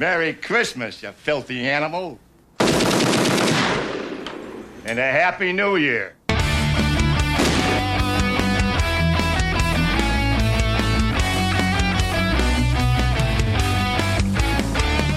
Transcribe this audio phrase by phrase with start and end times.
[0.00, 2.18] Merry Christmas, you filthy animal.
[4.86, 6.14] And a Happy New Year.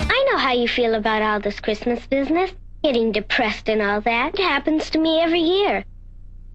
[0.10, 2.52] I know how you feel about all this Christmas business.
[2.84, 4.38] Getting depressed and all that.
[4.38, 5.86] It happens to me every year.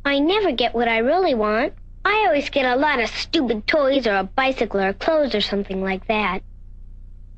[0.05, 1.73] I never get what I really want.
[2.05, 5.83] I always get a lot of stupid toys or a bicycle or clothes or something
[5.83, 6.43] like that.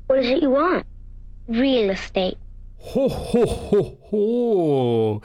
[0.07, 0.85] What is it you want?
[1.51, 2.37] Real estate.
[2.95, 5.21] Ho, ho, ho, ho.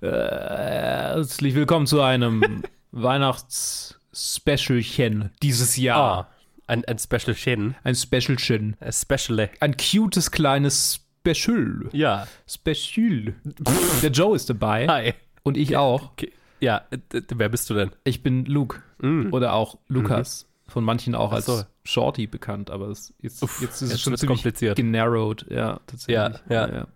[0.00, 6.26] Äh, herzlich willkommen zu einem Weihnachts-Specialchen dieses Jahr.
[6.26, 6.28] Ah,
[6.66, 7.76] ein, ein Special Shin.
[7.84, 8.76] Ein Specialchen.
[8.80, 9.48] Ein Special.
[9.60, 11.88] Ein cutes kleines Special.
[11.92, 12.26] Ja.
[12.48, 13.34] Special.
[14.02, 14.88] Der Joe ist dabei.
[14.88, 15.14] Hi.
[15.44, 16.10] Und ich auch.
[16.14, 16.32] Okay.
[16.58, 16.82] Ja,
[17.28, 17.92] wer bist du denn?
[18.02, 18.82] Ich bin Luke.
[19.30, 20.48] Oder auch Lukas.
[20.66, 21.62] Von manchen auch als so.
[21.86, 24.76] Shorty bekannt, aber es, jetzt, Uff, jetzt ist es jetzt schon ziemlich kompliziert.
[24.76, 25.44] genarrowed.
[25.50, 26.40] Ja, tatsächlich.
[26.48, 26.86] Ja,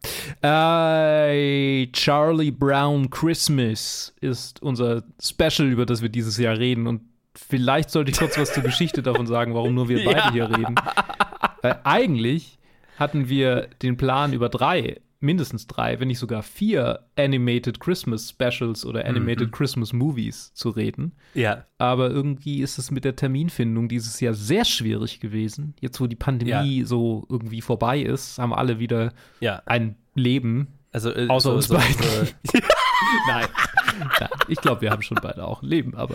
[0.42, 1.28] ja.
[1.28, 6.86] Äh, Charlie Brown Christmas ist unser Special, über das wir dieses Jahr reden.
[6.86, 7.02] Und
[7.34, 10.32] vielleicht sollte ich kurz was zur Geschichte davon sagen, warum nur wir beide Ja.
[10.32, 10.74] hier reden.
[11.62, 12.58] Weil eigentlich
[12.98, 18.86] hatten wir den Plan über drei, mindestens drei, wenn nicht sogar vier Animated Christmas Specials
[18.86, 21.12] oder Animated Christmas Movies zu reden.
[21.34, 21.64] Ja.
[21.78, 25.74] Aber irgendwie ist es mit der Terminfindung dieses Jahr sehr schwierig gewesen.
[25.80, 29.62] Jetzt, wo die Pandemie so irgendwie vorbei ist, haben alle wieder Ja.
[29.66, 30.68] ein Leben.
[30.92, 31.94] Also, äh, Außer so, uns so, beiden.
[32.44, 32.58] so-
[33.26, 33.46] Nein.
[34.20, 34.28] Nein.
[34.48, 36.14] Ich glaube, wir haben schon beide auch ein Leben, aber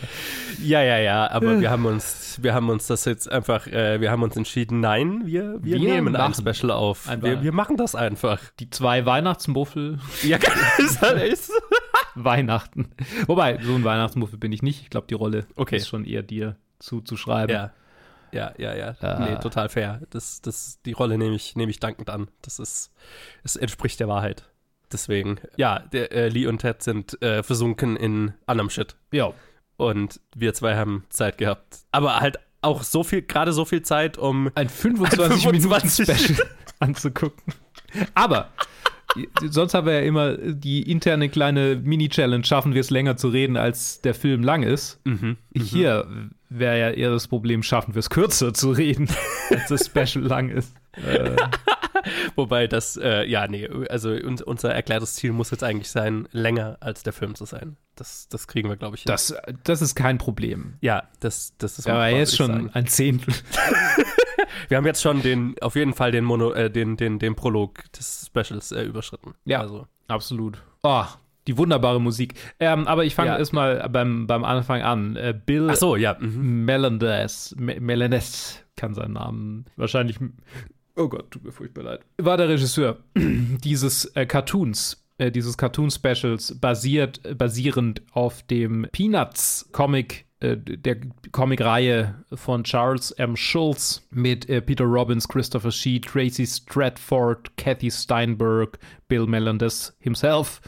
[0.62, 4.10] Ja, ja, ja, aber wir haben uns, wir haben uns das jetzt einfach, äh, wir
[4.12, 7.08] haben uns entschieden, nein, wir, wir, Wir nehmen ein Special auf.
[7.10, 8.40] ein Wir, wir machen das einfach.
[8.60, 10.38] die zwei Weihnachtsmuffel Ja,
[10.78, 11.50] ist echt.
[12.16, 12.92] Weihnachten.
[13.28, 14.82] Wobei, so ein Weihnachtsmuffel bin ich nicht.
[14.82, 15.78] Ich glaube, die Rolle Okay.
[15.78, 17.54] ist schon eher dir zuzuschreiben.
[17.56, 17.72] Ja.
[18.32, 18.96] Ja, ja, ja.
[19.00, 19.20] Ja.
[19.20, 20.02] Nee, total fair.
[20.10, 22.30] Das, das, die Rolle nehme ich, nehme ich dankend an.
[22.42, 22.92] Das ist,
[23.44, 24.50] es entspricht der Wahrheit.
[24.94, 28.96] Deswegen, ja, der, äh, Lee und Ted sind äh, versunken in anderem Shit.
[29.12, 29.34] ja.
[29.76, 31.80] Und wir zwei haben Zeit gehabt.
[31.92, 34.52] Aber halt auch so viel, gerade so viel Zeit, um.
[34.54, 36.06] Ein 25 Minuten 25.
[36.16, 36.48] Special
[36.80, 37.54] anzugucken.
[38.14, 38.50] Aber
[39.50, 43.58] sonst haben wir ja immer die interne kleine Mini-Challenge, schaffen wir es länger zu reden,
[43.58, 45.00] als der Film lang ist.
[45.54, 46.08] Hier
[46.50, 49.08] wäre ja eher das Problem, schaffen wir es kürzer zu reden,
[49.50, 50.74] als das Special lang ist.
[50.94, 51.36] Äh,
[52.36, 56.78] Wobei das, äh, ja, nee, also uns, unser erklärtes Ziel muss jetzt eigentlich sein, länger
[56.80, 57.78] als der Film zu sein.
[57.96, 59.04] Das, das kriegen wir, glaube ich.
[59.04, 59.12] hin.
[59.12, 60.76] das, das ist kein Problem.
[60.82, 62.70] ja, das, das ist Aber machbar, er würd ist schon sagen.
[62.74, 63.34] ein Zehntel.
[64.70, 67.92] Wir haben jetzt schon den, auf jeden Fall den Mono, äh, den, den, den Prolog
[67.94, 69.34] des Specials äh, überschritten.
[69.46, 69.60] Ja.
[69.62, 70.62] Also, Absolut.
[70.84, 71.04] Oh,
[71.48, 72.36] die wunderbare Musik.
[72.60, 73.38] Ähm, aber ich fange Ja.
[73.38, 75.16] erstmal beim, beim Anfang an.
[75.16, 76.16] Äh, Bill ach so, ja.
[76.20, 76.66] Mhm.
[76.66, 80.18] Melendez, Me- Melendez kann seinen Namen wahrscheinlich.
[80.96, 82.02] Oh Gott, tut mir furchtbar leid.
[82.18, 90.56] War der Regisseur dieses äh, Cartoons, äh, dieses Cartoon-Specials, basiert, basierend auf dem Peanuts-Comic, äh,
[90.58, 90.98] der
[91.32, 93.36] Comic-Reihe von Charles M.
[93.36, 98.78] Schulz mit äh, Peter Robbins, Christopher Shee, Tracy Stratford, Kathy Steinberg,
[99.08, 100.62] Bill Melendez himself,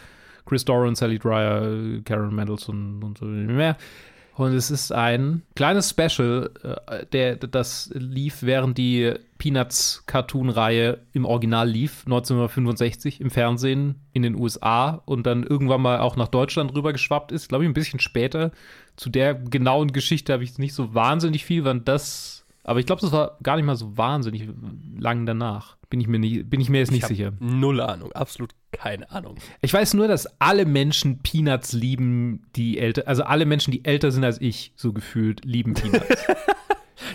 [0.45, 3.77] Chris Doran, Sally Dreyer, Karen Mendelssohn und so mehr.
[4.35, 6.51] Und es ist ein kleines Special,
[6.87, 14.35] äh, der, das lief, während die Peanuts-Cartoon-Reihe im Original lief, 1965 im Fernsehen in den
[14.35, 17.47] USA und dann irgendwann mal auch nach Deutschland rübergeschwappt ist.
[17.47, 18.51] Glaube ich, ein bisschen später.
[18.97, 22.45] Zu der genauen Geschichte habe ich nicht so wahnsinnig viel, wann das.
[22.63, 24.49] Aber ich glaube, das war gar nicht mal so wahnsinnig
[24.97, 25.77] lang danach.
[25.89, 27.31] Bin ich mir, nicht, bin ich mir jetzt nicht sicher.
[27.39, 29.35] Null Ahnung, absolut keine Ahnung.
[29.61, 34.11] Ich weiß nur, dass alle Menschen Peanuts lieben, die älter, also alle Menschen, die älter
[34.11, 36.05] sind als ich, so gefühlt, lieben Peanuts.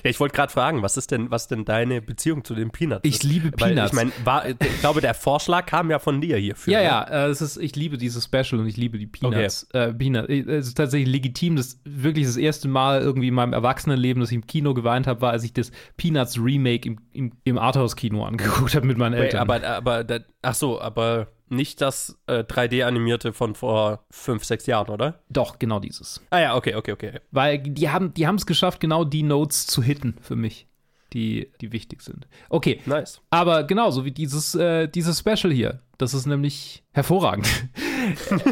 [0.04, 3.00] Ja, ich wollte gerade fragen, was ist denn, was denn deine Beziehung zu den Peanuts?
[3.02, 3.22] Ich ist?
[3.22, 3.92] liebe Weil Peanuts.
[3.92, 6.72] Ich meine, ich glaube, der Vorschlag kam ja von dir hierfür.
[6.72, 6.84] ja, ne?
[6.84, 9.64] ja, äh, es ist, ich liebe dieses Special und ich liebe die Peanuts.
[9.72, 10.28] Äh, Peanuts.
[10.28, 14.36] Es ist tatsächlich legitim, das wirklich das erste Mal irgendwie in meinem Erwachsenenleben, dass ich
[14.36, 18.74] im Kino geweint habe, war, als ich das Peanuts Remake im, im, im Arthouse-Kino angeguckt
[18.74, 19.40] habe mit meinen Wait, Eltern.
[19.40, 24.88] aber, aber, da- ach so, aber nicht das äh, 3D-animierte von vor fünf, sechs Jahren,
[24.88, 25.20] oder?
[25.28, 26.20] Doch, genau dieses.
[26.30, 27.20] Ah ja, okay, okay, okay.
[27.30, 30.66] Weil die haben die haben es geschafft, genau die Notes zu hitten für mich,
[31.12, 32.26] die, die wichtig sind.
[32.48, 33.20] Okay, Nice.
[33.30, 35.80] Aber genauso wie dieses, äh, dieses Special hier.
[35.98, 37.46] Das ist nämlich hervorragend.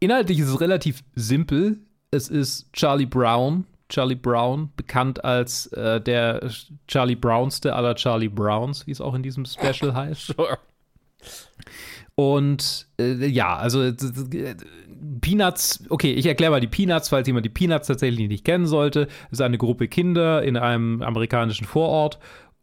[0.00, 1.78] Inhaltlich ist es relativ simpel.
[2.10, 3.64] Es ist Charlie Brown.
[3.88, 6.50] Charlie Brown, bekannt als äh, der
[6.86, 10.26] Charlie Brownste aller Charlie Browns, wie es auch in diesem Special heißt.
[10.36, 10.58] Sure.
[12.14, 13.92] Und äh, ja, also
[15.20, 19.08] Peanuts, okay, ich erkläre mal die Peanuts, falls jemand die Peanuts tatsächlich nicht kennen sollte.
[19.26, 22.18] Es ist eine Gruppe Kinder in einem amerikanischen Vorort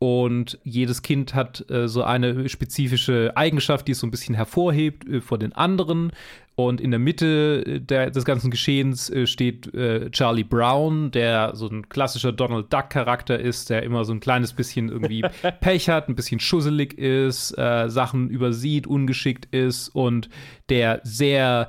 [0.06, 5.10] Und jedes Kind hat äh, so eine spezifische Eigenschaft, die es so ein bisschen hervorhebt
[5.10, 6.12] äh, vor den anderen.
[6.54, 11.56] Und in der Mitte äh, der, des ganzen Geschehens äh, steht äh, Charlie Brown, der
[11.56, 15.24] so ein klassischer Donald Duck-Charakter ist, der immer so ein kleines bisschen irgendwie
[15.60, 20.30] Pech hat, ein bisschen schusselig ist, äh, Sachen übersieht, ungeschickt ist und
[20.70, 21.68] der sehr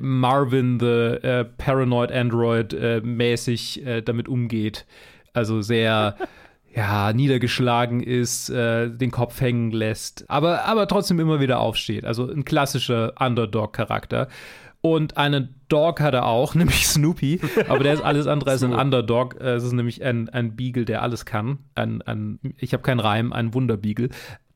[0.00, 2.74] Marvin the Paranoid Android
[3.04, 4.86] mäßig damit umgeht.
[5.34, 6.16] Also sehr
[6.76, 12.04] ja, niedergeschlagen ist, äh, den Kopf hängen lässt, aber, aber trotzdem immer wieder aufsteht.
[12.04, 14.28] Also ein klassischer Underdog-Charakter.
[14.82, 17.40] Und einen Dog hat er auch, nämlich Snoopy.
[17.66, 19.40] Aber der ist alles andere als ein Underdog.
[19.40, 21.58] Es ist nämlich ein, ein Beagle, der alles kann.
[21.74, 24.10] Ein, ein, ich habe keinen Reim, ein Wunderbeagle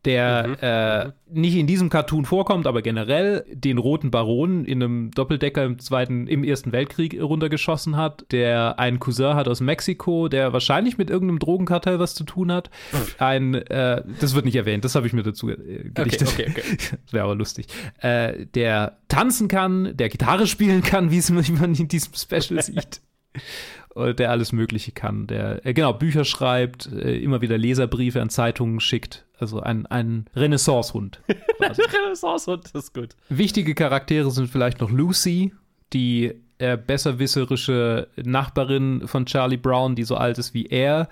[0.04, 0.56] der mhm.
[0.60, 5.78] äh, nicht in diesem Cartoon vorkommt, aber generell den roten Baron in einem Doppeldecker im
[5.78, 11.10] zweiten, im ersten Weltkrieg runtergeschossen hat, der einen Cousin hat aus Mexiko, der wahrscheinlich mit
[11.10, 12.70] irgendeinem Drogenkartell was zu tun hat.
[13.18, 16.28] Ein, äh, das wird nicht erwähnt, das habe ich mir dazu äh, gedichtet.
[16.28, 16.76] Okay, okay, okay.
[17.04, 17.66] das wäre aber lustig.
[17.98, 21.20] Äh, der tanzen kann, der Gitarre spielen kann, wie
[21.52, 23.02] man in diesem Special sieht.
[23.96, 28.78] Der alles Mögliche kann, der äh, genau Bücher schreibt, äh, immer wieder Leserbriefe an Zeitungen
[28.78, 29.26] schickt.
[29.40, 31.20] Also ein, ein Renaissance-Hund.
[31.60, 33.16] Renaissance-Hund, das ist gut.
[33.28, 35.52] Wichtige Charaktere sind vielleicht noch Lucy,
[35.92, 41.08] die äh, besserwisserische Nachbarin von Charlie Brown, die so alt ist wie er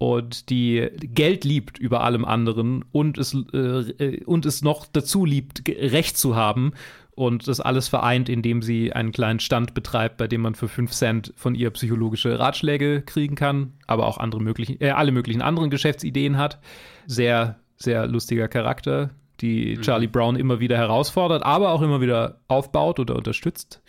[0.00, 5.62] und die Geld liebt über allem anderen und es, äh, und es noch dazu liebt,
[5.68, 6.72] Recht zu haben
[7.10, 10.90] und das alles vereint, indem sie einen kleinen Stand betreibt, bei dem man für 5
[10.90, 15.68] Cent von ihr psychologische Ratschläge kriegen kann, aber auch andere möglichen, äh, alle möglichen anderen
[15.68, 16.60] Geschäftsideen hat.
[17.06, 19.10] Sehr, sehr lustiger Charakter,
[19.40, 19.82] die mhm.
[19.82, 23.82] Charlie Brown immer wieder herausfordert, aber auch immer wieder aufbaut oder unterstützt.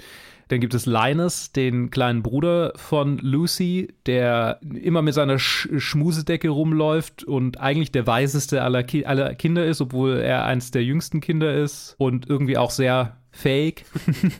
[0.48, 6.50] Dann gibt es Linus, den kleinen Bruder von Lucy, der immer mit seiner Sch Schmusedecke
[6.50, 11.22] rumläuft und eigentlich der weiseste aller, Ki aller Kinder ist, obwohl er eins der jüngsten
[11.22, 13.86] Kinder ist und irgendwie auch sehr Fake.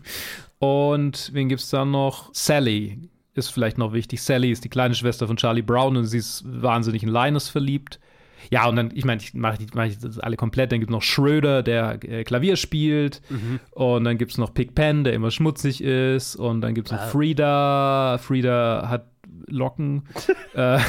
[0.60, 2.30] und wen gibt es dann noch?
[2.34, 4.22] Sally ist vielleicht noch wichtig.
[4.22, 8.02] Sally ist die kleine Schwester von Charlie Brown und sie ist wahnsinnig in Linus verliebt.
[8.50, 10.72] Ja, und dann, ich meine, ich mache mach ich das alle komplett.
[10.72, 13.22] Dann gibt es noch Schröder, der äh, Klavier spielt.
[13.30, 13.60] Mhm.
[13.72, 16.36] Und dann gibt es noch Pig Pen, der immer schmutzig ist.
[16.36, 17.02] Und dann gibt es wow.
[17.02, 18.18] noch Frieda.
[18.18, 19.08] Frieda hat
[19.48, 20.04] Locken.
[20.56, 20.80] äh,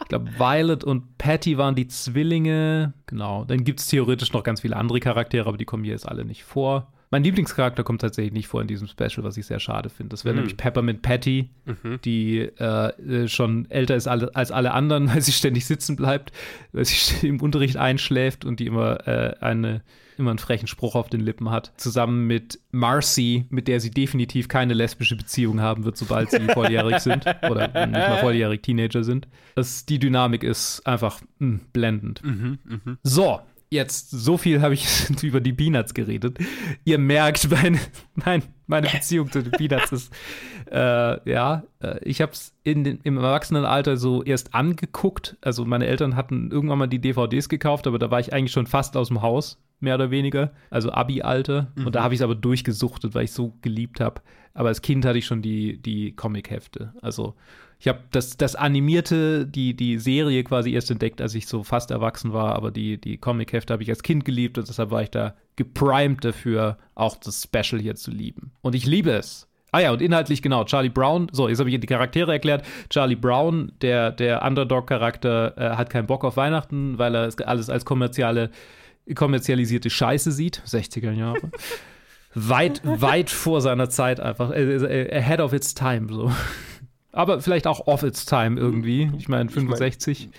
[0.00, 2.94] ich glaube, Violet und Patty waren die Zwillinge.
[3.06, 3.44] Genau.
[3.44, 6.24] Dann gibt es theoretisch noch ganz viele andere Charaktere, aber die kommen hier jetzt alle
[6.24, 6.92] nicht vor.
[7.14, 10.08] Mein Lieblingscharakter kommt tatsächlich nicht vor in diesem Special, was ich sehr schade finde.
[10.08, 10.40] Das wäre mhm.
[10.40, 12.00] nämlich Peppermint Patty, mhm.
[12.04, 16.32] die äh, äh, schon älter ist als alle anderen, weil sie ständig sitzen bleibt,
[16.72, 19.82] weil sie im Unterricht einschläft und die immer äh, eine
[20.18, 24.48] immer einen frechen Spruch auf den Lippen hat, zusammen mit Marcy, mit der sie definitiv
[24.48, 29.28] keine lesbische Beziehung haben wird, sobald sie volljährig sind oder nicht mal volljährig Teenager sind.
[29.54, 32.24] Das, die Dynamik ist einfach mh, hm, blendend.
[32.24, 32.96] Mhm, mh.
[33.04, 33.40] So,
[33.74, 34.86] jetzt so viel habe ich
[35.22, 36.38] über die Peanuts geredet.
[36.84, 37.78] Ihr merkt, meine,
[38.14, 40.12] mein, meine Beziehung zu den Peanuts ist,
[40.70, 45.36] äh, ja, äh, ich habe es im Erwachsenenalter so erst angeguckt.
[45.40, 48.66] Also meine Eltern hatten irgendwann mal die DVDs gekauft, aber da war ich eigentlich schon
[48.66, 51.72] fast aus dem Haus mehr oder weniger, also Abi-Alter.
[51.74, 51.86] Mhm.
[51.86, 54.22] Und da habe ich es aber durchgesuchtet, weil ich so geliebt habe.
[54.54, 56.94] Aber als Kind hatte ich schon die, die Comic-Hefte.
[57.02, 57.34] Also
[57.84, 61.90] ich habe das, das animierte, die, die Serie quasi erst entdeckt, als ich so fast
[61.90, 65.10] erwachsen war, aber die, die Comic-Hefte habe ich als Kind geliebt und deshalb war ich
[65.10, 68.52] da geprimed dafür, auch das Special hier zu lieben.
[68.62, 69.48] Und ich liebe es.
[69.70, 72.64] Ah ja, und inhaltlich genau, Charlie Brown, so, jetzt habe ich die Charaktere erklärt.
[72.88, 77.84] Charlie Brown, der, der Underdog-Charakter, äh, hat keinen Bock auf Weihnachten, weil er alles als
[77.84, 78.48] kommerzielle
[79.14, 81.50] kommerzialisierte Scheiße sieht, 60er Jahre.
[82.34, 84.52] weit, weit vor seiner Zeit einfach.
[84.52, 86.32] Äh, äh, ahead of its time, so.
[87.14, 89.10] Aber vielleicht auch off its time irgendwie.
[89.18, 90.20] Ich meine, 65.
[90.20, 90.30] Ich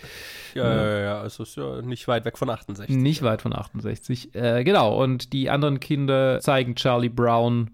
[0.55, 2.95] mein, ja, ja, ja, es ist ja nicht weit weg von 68.
[2.95, 3.27] Nicht ja.
[3.27, 4.35] weit von 68.
[4.35, 7.71] Äh, genau, und die anderen Kinder zeigen Charlie Brown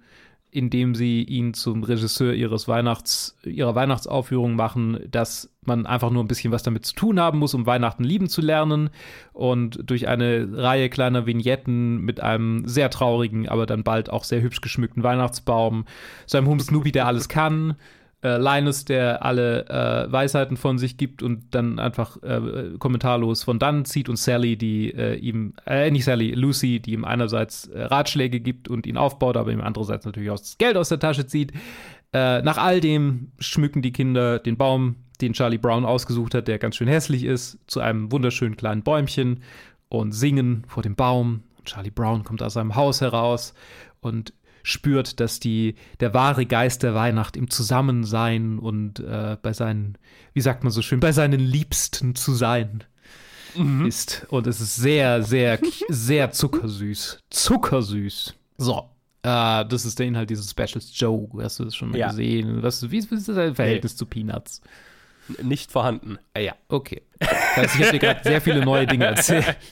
[0.51, 6.27] indem sie ihn zum Regisseur ihres Weihnachts, ihrer Weihnachtsaufführung machen, dass man einfach nur ein
[6.27, 8.89] bisschen was damit zu tun haben muss, um Weihnachten lieben zu lernen.
[9.31, 14.41] Und durch eine Reihe kleiner Vignetten mit einem sehr traurigen, aber dann bald auch sehr
[14.41, 15.85] hübsch geschmückten Weihnachtsbaum,
[16.25, 17.75] so einem Hum Snoopy, der alles kann,
[18.23, 23.59] äh, Linus, der alle äh, Weisheiten von sich gibt und dann einfach äh, kommentarlos von
[23.59, 27.83] dann zieht und Sally, die äh, ihm, äh, nicht Sally, Lucy, die ihm einerseits äh,
[27.83, 31.25] Ratschläge gibt und ihn aufbaut, aber ihm andererseits natürlich auch das Geld aus der Tasche
[31.25, 31.51] zieht.
[32.13, 36.59] Äh, nach all dem schmücken die Kinder den Baum, den Charlie Brown ausgesucht hat, der
[36.59, 39.41] ganz schön hässlich ist, zu einem wunderschönen kleinen Bäumchen
[39.89, 41.43] und singen vor dem Baum.
[41.63, 43.53] Charlie Brown kommt aus seinem Haus heraus
[44.01, 44.33] und
[44.63, 49.97] spürt, dass die, der wahre Geist der Weihnacht im Zusammensein und äh, bei seinen,
[50.33, 52.83] wie sagt man so schön, bei seinen Liebsten zu sein
[53.85, 54.25] ist.
[54.29, 57.19] Und es ist sehr, sehr, sehr zuckersüß.
[57.29, 58.33] Zuckersüß.
[58.57, 58.89] So.
[59.23, 60.91] Äh, das ist der Inhalt dieses Specials.
[60.93, 62.07] Joe, hast du das schon mal Ja.
[62.09, 62.63] gesehen?
[62.63, 64.61] Was, wie, wie ist dein Verhältnis zu Peanuts?
[65.43, 66.17] Nicht vorhanden.
[66.33, 67.01] Ah, ja, okay.
[67.19, 69.57] Das heißt, ich habe dir gerade sehr viele neue Dinge erzählt.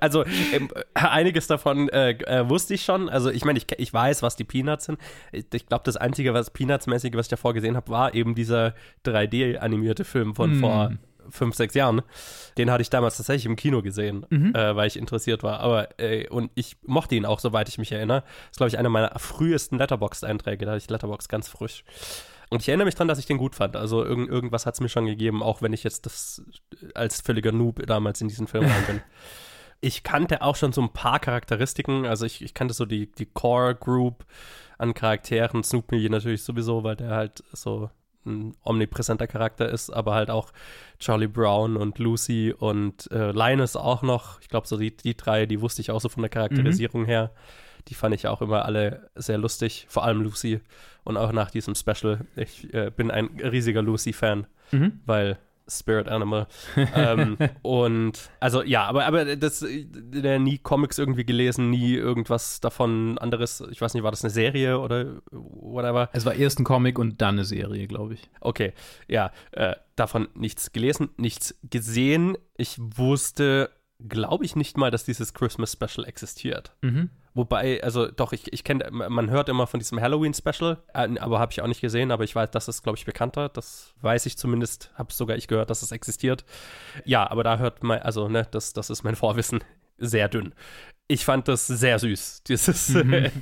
[0.00, 3.08] Also ähm, einiges davon äh, äh, wusste ich schon.
[3.08, 4.98] Also ich meine, ich, ich weiß, was die Peanuts sind.
[5.32, 8.74] Ich, ich glaube, das einzige, was Peanuts-mäßige, was ich davor gesehen habe, war eben dieser
[9.04, 10.60] 3D-animierte Film von Mm.
[10.60, 10.92] vor
[11.30, 12.02] fünf, sechs Jahren.
[12.58, 15.60] Den hatte ich damals tatsächlich im Kino gesehen, äh, weil ich interessiert war.
[15.60, 18.20] Aber äh, und ich mochte ihn auch, soweit ich mich erinnere.
[18.22, 20.64] Das ist, glaube ich, einer meiner frühesten Letterboxd-Einträge.
[20.66, 21.84] Da hatte ich Letterboxd ganz frisch.
[22.52, 23.76] Und ich erinnere mich dran, dass ich den gut fand.
[23.76, 26.42] Also irgend, irgendwas hat es mir schon gegeben, auch wenn ich jetzt das
[26.92, 29.00] als völliger Noob damals in diesen Film rein bin.
[29.84, 32.06] Ich kannte auch schon so ein paar Charakteristiken.
[32.06, 34.24] Also ich, ich kannte so die, die Core-Group
[34.78, 35.64] an Charakteren.
[35.64, 37.90] Snoop Millie natürlich sowieso, weil der halt so
[38.24, 40.52] ein omnipräsenter Charakter ist, aber halt auch
[41.00, 44.40] Charlie Brown und Lucy und äh, Linus auch noch.
[44.40, 47.32] Ich glaube, so die, die drei, die wusste ich auch so von der Charakterisierung her.
[47.88, 50.60] Die fand ich auch immer alle sehr lustig, vor allem Lucy.
[51.04, 52.20] Und auch nach diesem Special.
[52.36, 55.00] Ich äh, bin ein riesiger Lucy-Fan, Mhm.
[55.04, 56.46] weil Spirit Animal.
[56.76, 63.16] ähm, und also ja, aber, aber das äh, nie Comics irgendwie gelesen, nie irgendwas davon
[63.18, 63.62] anderes.
[63.70, 66.08] Ich weiß nicht, war das eine Serie oder whatever?
[66.12, 68.28] Es war erst ein Comic und dann eine Serie, glaube ich.
[68.40, 68.72] Okay,
[69.08, 72.36] ja, äh, davon nichts gelesen, nichts gesehen.
[72.56, 73.70] Ich wusste,
[74.08, 76.74] glaube ich, nicht mal, dass dieses Christmas Special existiert.
[76.82, 77.10] Mhm.
[77.34, 81.52] Wobei, also doch, ich, ich kenne, man hört immer von diesem Halloween-Special, äh, aber habe
[81.52, 83.48] ich auch nicht gesehen, aber ich weiß, das ist, glaube ich, bekannter.
[83.48, 86.44] Das weiß ich zumindest, habe sogar ich gehört, dass es existiert.
[87.04, 89.64] Ja, aber da hört man, also, ne, das, das ist mein Vorwissen
[89.96, 90.54] sehr dünn.
[91.08, 92.94] Ich fand das sehr süß, dieses,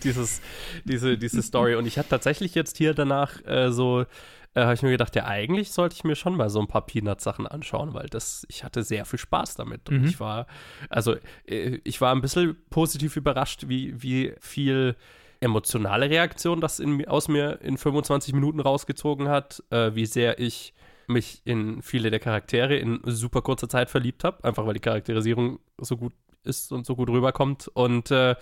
[0.05, 0.41] dieses,
[0.85, 1.75] diese, diese Story.
[1.75, 4.07] Und ich hatte tatsächlich jetzt hier danach äh, so,
[4.55, 6.85] äh, habe ich mir gedacht, ja, eigentlich sollte ich mir schon mal so ein paar
[6.87, 9.89] Peanuts-Sachen anschauen, weil das, ich hatte sehr viel Spaß damit.
[9.89, 10.05] Und Mhm.
[10.07, 10.47] ich war,
[10.89, 11.15] also,
[11.47, 14.97] äh, ich war ein bisschen positiv überrascht, wie, wie viel
[15.41, 20.75] emotionale Reaktion das in, aus mir in 25 Minuten rausgezogen hat, äh, wie sehr ich
[21.07, 25.59] mich in viele der Charaktere in super kurzer Zeit verliebt habe, einfach weil die Charakterisierung
[25.79, 26.13] so gut
[26.45, 28.37] ist und so gut rüberkommt und äh,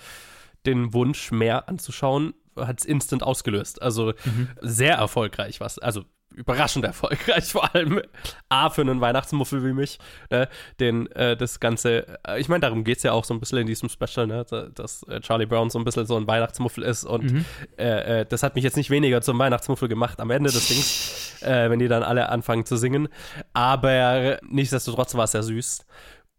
[0.66, 2.34] den Wunsch mehr anzuschauen
[2.66, 3.80] hat es instant ausgelöst.
[3.82, 4.14] Also
[4.60, 5.78] sehr erfolgreich was.
[5.78, 8.00] Also überraschend erfolgreich, vor allem
[8.48, 9.98] A für einen Weihnachtsmuffel wie mich,
[10.30, 10.48] ne,
[10.78, 13.58] den äh, das Ganze, äh, ich meine, darum geht es ja auch so ein bisschen
[13.58, 16.84] in diesem Special, ne, da- dass äh, Charlie Brown so ein bisschen so ein Weihnachtsmuffel
[16.84, 17.44] ist und
[17.78, 21.42] äh, äh, das hat mich jetzt nicht weniger zum Weihnachtsmuffel gemacht am Ende des Dings,
[21.42, 23.08] äh, wenn die dann alle anfangen zu singen,
[23.52, 25.86] aber nichtsdestotrotz war es sehr süß.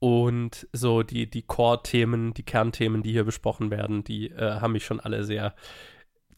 [0.02, 5.02] Und so die, die Core-Themen, die Kernthemen, die hier besprochen werden, die haben mich schon
[5.02, 5.54] alle sehr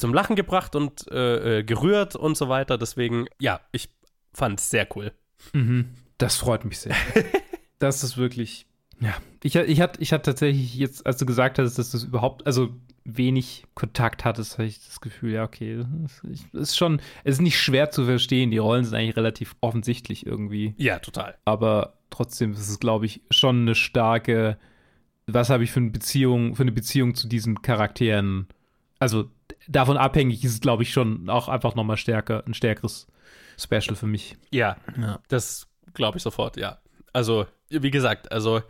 [0.01, 2.77] zum Lachen gebracht und äh, äh, gerührt und so weiter.
[2.77, 3.89] Deswegen, ja, ich
[4.33, 5.11] fand es sehr cool.
[5.53, 5.91] Mhm.
[6.17, 6.95] Das freut mich sehr.
[7.79, 8.65] das ist wirklich,
[8.99, 9.13] ja.
[9.43, 12.69] Ich, ich hatte ich hatte tatsächlich jetzt, als du gesagt hast, dass das überhaupt, also
[13.03, 17.41] wenig Kontakt hattest, hatte ich das Gefühl, ja, okay, es ist- ist schon, es ist
[17.41, 18.51] nicht schwer zu verstehen.
[18.51, 20.75] Die Rollen sind eigentlich relativ offensichtlich irgendwie.
[20.77, 21.35] Ja, total.
[21.45, 24.57] aber trotzdem ist es, glaube ich, schon eine starke,
[25.25, 28.47] was habe ich für eine Beziehung, für eine Beziehung zu diesen Charakteren.
[28.99, 29.31] Also
[29.67, 33.07] davon abhängig ist es, glaube ich, schon auch einfach nochmal stärker, ein stärkeres
[33.57, 34.35] Special für mich.
[34.51, 35.19] Ja, Ja.
[35.27, 36.79] das glaube ich sofort, ja.
[37.13, 38.61] Also, wie gesagt, also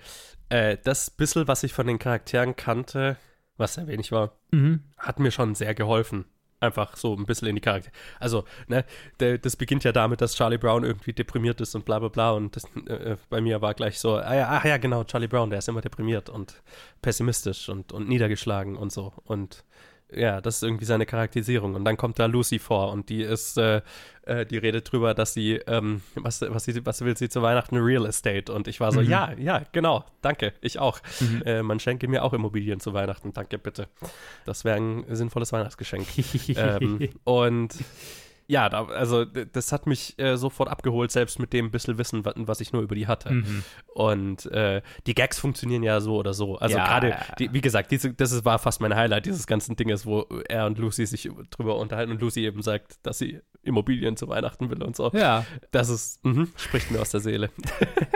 [0.50, 3.18] äh, das bisschen, was ich von den Charakteren kannte,
[3.58, 4.84] was sehr wenig war, Mhm.
[4.98, 6.26] hat mir schon sehr geholfen.
[6.60, 7.90] Einfach so ein bisschen in die Charakter.
[8.20, 8.86] Also, ne,
[9.20, 12.32] der, das beginnt ja damit, dass Charlie Brown irgendwie deprimiert ist und bla bla bla.
[12.32, 15.50] Und das, äh, bei mir war gleich so, ah ja, ach ja, genau, Charlie Brown,
[15.50, 16.62] der ist immer deprimiert und
[17.02, 19.12] pessimistisch und, und niedergeschlagen und so.
[19.24, 19.64] Und
[20.14, 21.76] ja, das ist irgendwie seine Charakterisierung.
[21.76, 23.82] Und dann kommt da Lucy vor und die ist, äh,
[24.24, 27.78] äh, die redet drüber, dass sie, ähm, was, was, sie, was will sie zu Weihnachten?
[27.78, 28.52] Real Estate.
[28.54, 29.10] Und ich war so, Mhm.
[29.10, 31.00] ja, ja, genau, danke, ich auch.
[31.46, 33.88] Äh, man schenke mir auch Immobilien zu Weihnachten, danke bitte.
[34.46, 36.06] Das wäre ein sinnvolles Weihnachtsgeschenk.
[36.56, 37.76] ähm, und
[38.52, 42.34] ja, da, also das hat mich äh, sofort abgeholt, selbst mit dem bisschen Wissen, wa-
[42.36, 43.32] was ich nur über die hatte.
[43.32, 43.64] Mhm.
[43.94, 46.58] Und äh, die Gags funktionieren ja so oder so.
[46.58, 46.86] Also Ja.
[46.86, 47.16] gerade,
[47.54, 50.78] wie gesagt, diese, das ist, war fast mein Highlight dieses ganzen Dinges, wo er und
[50.78, 54.96] Lucy sich drüber unterhalten und Lucy eben sagt, dass sie Immobilien zu Weihnachten will und
[54.98, 55.12] so.
[55.14, 57.50] Ja, Das ist, mhm, spricht mir aus der Seele.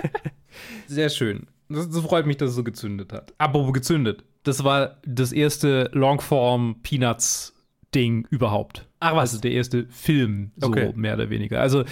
[0.87, 1.47] sehr schön.
[1.69, 3.33] Das, das freut mich, dass es so gezündet hat.
[3.37, 4.23] Apropos gezündet.
[4.43, 8.87] Das war das erste Longform-Peanuts-Ding überhaupt.
[9.05, 9.31] Ach was.
[9.31, 10.91] Also der erste Film, so Okay.
[10.95, 11.61] mehr oder weniger.
[11.61, 11.83] Also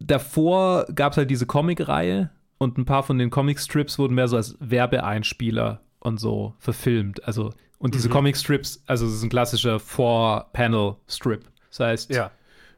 [0.00, 4.36] davor gab es halt diese Comic-Reihe und ein paar von den Comic-Strips wurden mehr so
[4.36, 7.24] als Werbeeinspieler und so verfilmt.
[7.26, 11.44] Also Und diese Comic-Strips, also es ist ein klassischer Four-Panel-Strip.
[11.70, 12.30] Das heißt, Ja.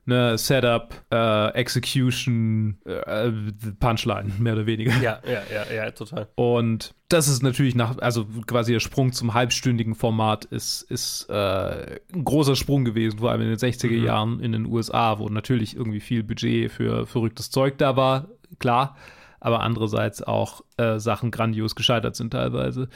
[0.09, 3.31] Ne, Setup, äh, Execution, äh,
[3.79, 4.93] Punchline, mehr oder weniger.
[5.03, 6.29] Ja, ja, ja, ja, total.
[6.35, 12.01] Und das ist natürlich nach, also quasi der Sprung zum halbstündigen Format ist, ist äh,
[12.15, 15.77] ein großer Sprung gewesen, vor allem in den 60er Jahren in den USA, wo natürlich
[15.77, 18.97] irgendwie viel Budget für verrücktes Zeug da war, klar,
[19.41, 22.89] aber andererseits auch äh, Sachen grandios gescheitert sind teilweise.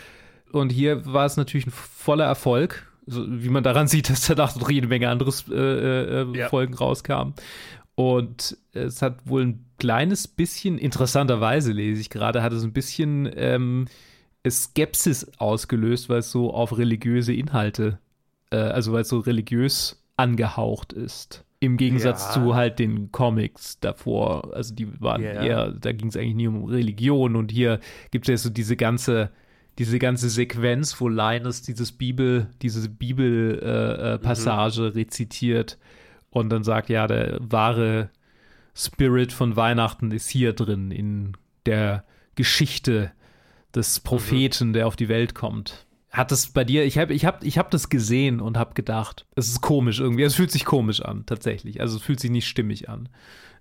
[0.51, 4.57] Und hier war es natürlich ein voller Erfolg, so, wie man daran sieht, dass danach
[4.57, 6.49] noch jede Menge anderes äh, äh, Ja.
[6.49, 7.35] Folgen rauskamen.
[7.95, 13.31] Und es hat wohl ein kleines bisschen, interessanterweise lese ich gerade, hat es ein bisschen
[13.37, 13.87] ähm,
[14.49, 17.99] Skepsis ausgelöst, weil es so auf religiöse Inhalte,
[18.51, 21.45] äh, also weil es so religiös angehaucht ist.
[21.61, 22.43] Im Gegensatz Ja.
[22.43, 24.53] zu halt den Comics davor.
[24.55, 25.45] Also die waren Ja.
[25.45, 27.79] eher, da ging es eigentlich nie um Religion und hier
[28.11, 29.31] gibt es ja so diese ganze,
[29.79, 35.79] diese ganze Sequenz, wo Linus dieses Bibel, diese Bibelpassage äh, äh, Passage rezitiert
[36.31, 38.11] und dann sagt, ja, der wahre
[38.75, 41.37] Spirit von Weihnachten ist hier drin, in
[41.67, 43.13] der Geschichte
[43.75, 45.87] des Propheten, der auf die Welt kommt.
[46.11, 49.27] Hat das bei dir, ich habe ich hab, ich hab das gesehen und habe gedacht,
[49.35, 51.81] es ist komisch irgendwie, es fühlt sich komisch an, tatsächlich.
[51.81, 53.09] Also es fühlt sich nicht stimmig an.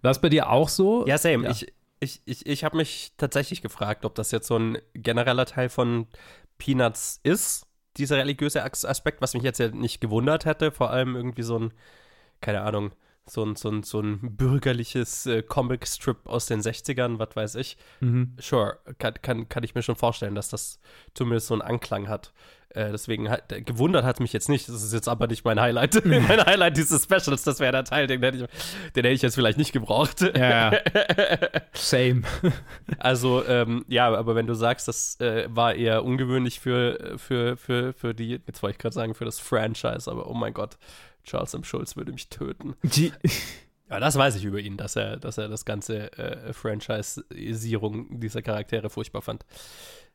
[0.02, 1.06] War es bei dir auch so?
[1.08, 1.46] Ja, same.
[1.46, 1.52] Ja.
[1.52, 1.72] Ich,
[2.02, 6.08] ich, ich, ich habe mich tatsächlich gefragt, ob das jetzt so ein genereller Teil von
[6.58, 7.68] Peanuts ist,
[7.98, 10.72] dieser religiöse As- Aspekt, was mich jetzt ja nicht gewundert hätte.
[10.72, 11.74] Vor allem irgendwie so ein,
[12.42, 12.92] keine Ahnung,
[13.26, 17.78] so ein, so ein, so ein bürgerliches äh, Comic-Strip aus den 60ern, was weiß ich.
[18.00, 18.36] Mhm.
[18.40, 20.80] Sure, kann, kann, kann ich mir schon vorstellen, dass das
[21.14, 22.34] zumindest so einen Anklang hat.
[22.76, 24.68] Äh, deswegen hat, äh, gewundert hat mich jetzt nicht.
[24.68, 26.06] Das ist jetzt aber nicht mein Highlight.
[26.06, 28.44] mein Highlight dieses Specials, das wäre der Teil, den hätte, ich,
[28.94, 30.22] den hätte ich jetzt vielleicht nicht gebraucht.
[30.36, 30.72] Ja,
[31.74, 32.24] same.
[32.98, 37.94] Also, ähm, ja, aber wenn du sagst, das äh, war eher ungewöhnlich für, für, für,
[37.94, 40.78] für die, jetzt wollte ich gerade sagen, für das Franchise, aber oh mein Gott,
[41.24, 41.64] Charles M.
[41.64, 42.76] Schulz würde mich töten.
[42.84, 43.12] Die,
[43.92, 48.42] Ja, das weiß ich über ihn, dass er, dass er das ganze äh, Franchisierung dieser
[48.42, 49.46] Charaktere furchtbar fand.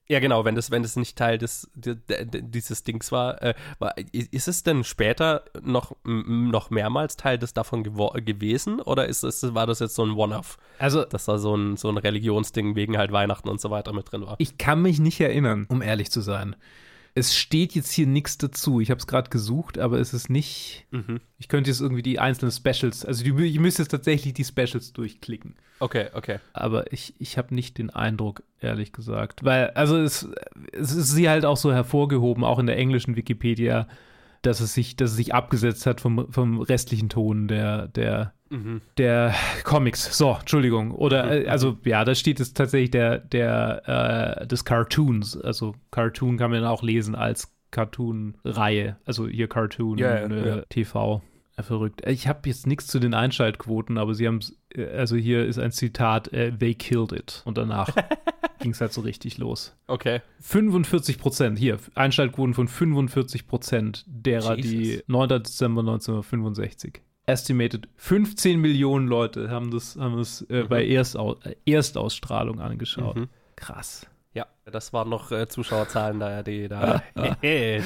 [0.09, 3.55] Ja, genau, wenn das, wenn das nicht Teil des, di- di- dieses Dings war, äh,
[3.81, 9.55] war, ist es denn später noch, noch mehrmals Teil des davon gewesen oder ist es,
[9.55, 12.97] war das jetzt so ein One-Off, also dass da so ein, so ein Religionsding wegen
[12.99, 14.37] halt Weihnachten und so weiter mit drin war?
[14.39, 16.55] Ich kann mich nicht erinnern, um ehrlich zu sein.
[17.19, 18.79] Es steht jetzt hier nichts dazu.
[18.79, 20.85] Ich habe es gerade gesucht, aber es ist nicht.
[20.91, 21.21] Mhm.
[21.39, 24.93] Ich könnte jetzt irgendwie die einzelnen Specials, also die, ich müsste jetzt tatsächlich die Specials
[24.93, 25.55] durchklicken.
[25.79, 26.41] Okay, okay.
[26.53, 29.45] Aber ich, ich habe nicht den Eindruck, ehrlich gesagt.
[29.45, 30.29] Weil, also es,
[30.73, 33.89] es ist sie halt auch so hervorgehoben, auch in der englischen Wikipedia,
[34.47, 38.81] dass es sich, dass es sich abgesetzt hat vom, vom restlichen Ton der, der, Mhm.
[38.97, 40.17] der Comics.
[40.17, 40.93] So, Entschuldigung.
[40.93, 45.37] Oder, äh, also, ja, da steht es tatsächlich der, der, äh, des Cartoons.
[45.41, 48.97] Also, Cartoon kann man auch lesen als Cartoon-Reihe.
[49.05, 50.63] Also, hier Cartoon, Ja, ja, äh, ja.
[50.69, 51.23] TV.
[51.59, 52.07] Verrückt.
[52.07, 54.41] Ich habe jetzt nichts zu den Einschaltquoten, aber sie haben,
[54.77, 57.43] also hier ist ein Zitat, äh, they killed it.
[57.45, 57.95] Und danach
[58.61, 59.75] ging es halt so richtig los.
[59.87, 60.21] Okay.
[60.41, 65.03] 45 Prozent, hier, Einschaltquoten von 45 Prozent derer, die Jesus.
[65.07, 65.29] 9.
[65.29, 67.03] Dezember 1965.
[67.27, 73.17] Estimated 15 Millionen Leute haben das, haben das äh, bei Erstau äh, Erstausstrahlung angeschaut.
[73.17, 73.29] Mhm.
[73.57, 74.07] Krass.
[74.33, 77.03] Ja, das waren noch äh, Zuschauerzahlen da, die da.
[77.43, 77.81] die,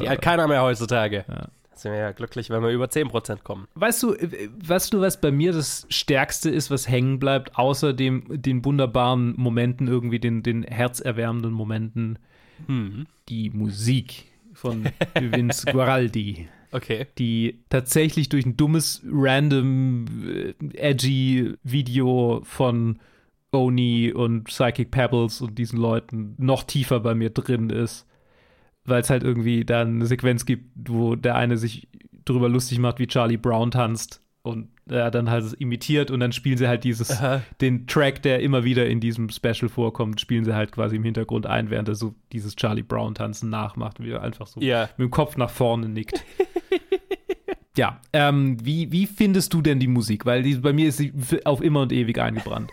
[0.00, 1.24] die hat keiner mehr heutzutage.
[1.26, 1.48] Ja.
[1.74, 3.66] Sind wir ja glücklich, wenn wir über 10% kommen.
[3.74, 7.92] Weißt du, äh, weißt du, was bei mir das Stärkste ist, was hängen bleibt, außer
[7.92, 12.18] dem, den wunderbaren Momenten, irgendwie den, den herzerwärmenden Momenten,
[12.66, 13.06] Hm.
[13.28, 14.84] die Musik von
[15.18, 16.48] Vince Guaraldi.
[16.74, 17.06] Okay.
[17.18, 22.98] die tatsächlich durch ein dummes, random, äh, edgy Video von
[23.52, 28.06] Oni und Psychic Pebbles und diesen Leuten noch tiefer bei mir drin ist.
[28.84, 31.88] Weil es halt irgendwie da eine Sequenz gibt, wo der eine sich
[32.24, 36.32] drüber lustig macht, wie Charlie Brown tanzt und er dann halt es imitiert und dann
[36.32, 37.42] spielen sie halt dieses, Aha.
[37.60, 41.46] den Track, der immer wieder in diesem Special vorkommt, spielen sie halt quasi im Hintergrund
[41.46, 44.88] ein, während er so dieses Charlie Brown tanzen nachmacht, wie er einfach so Ja.
[44.96, 46.24] mit dem Kopf nach vorne nickt.
[47.76, 50.26] ja, ähm, wie, wie findest du denn die Musik?
[50.26, 51.12] Weil die, bei mir ist sie
[51.44, 52.70] auf immer und ewig eingebrannt.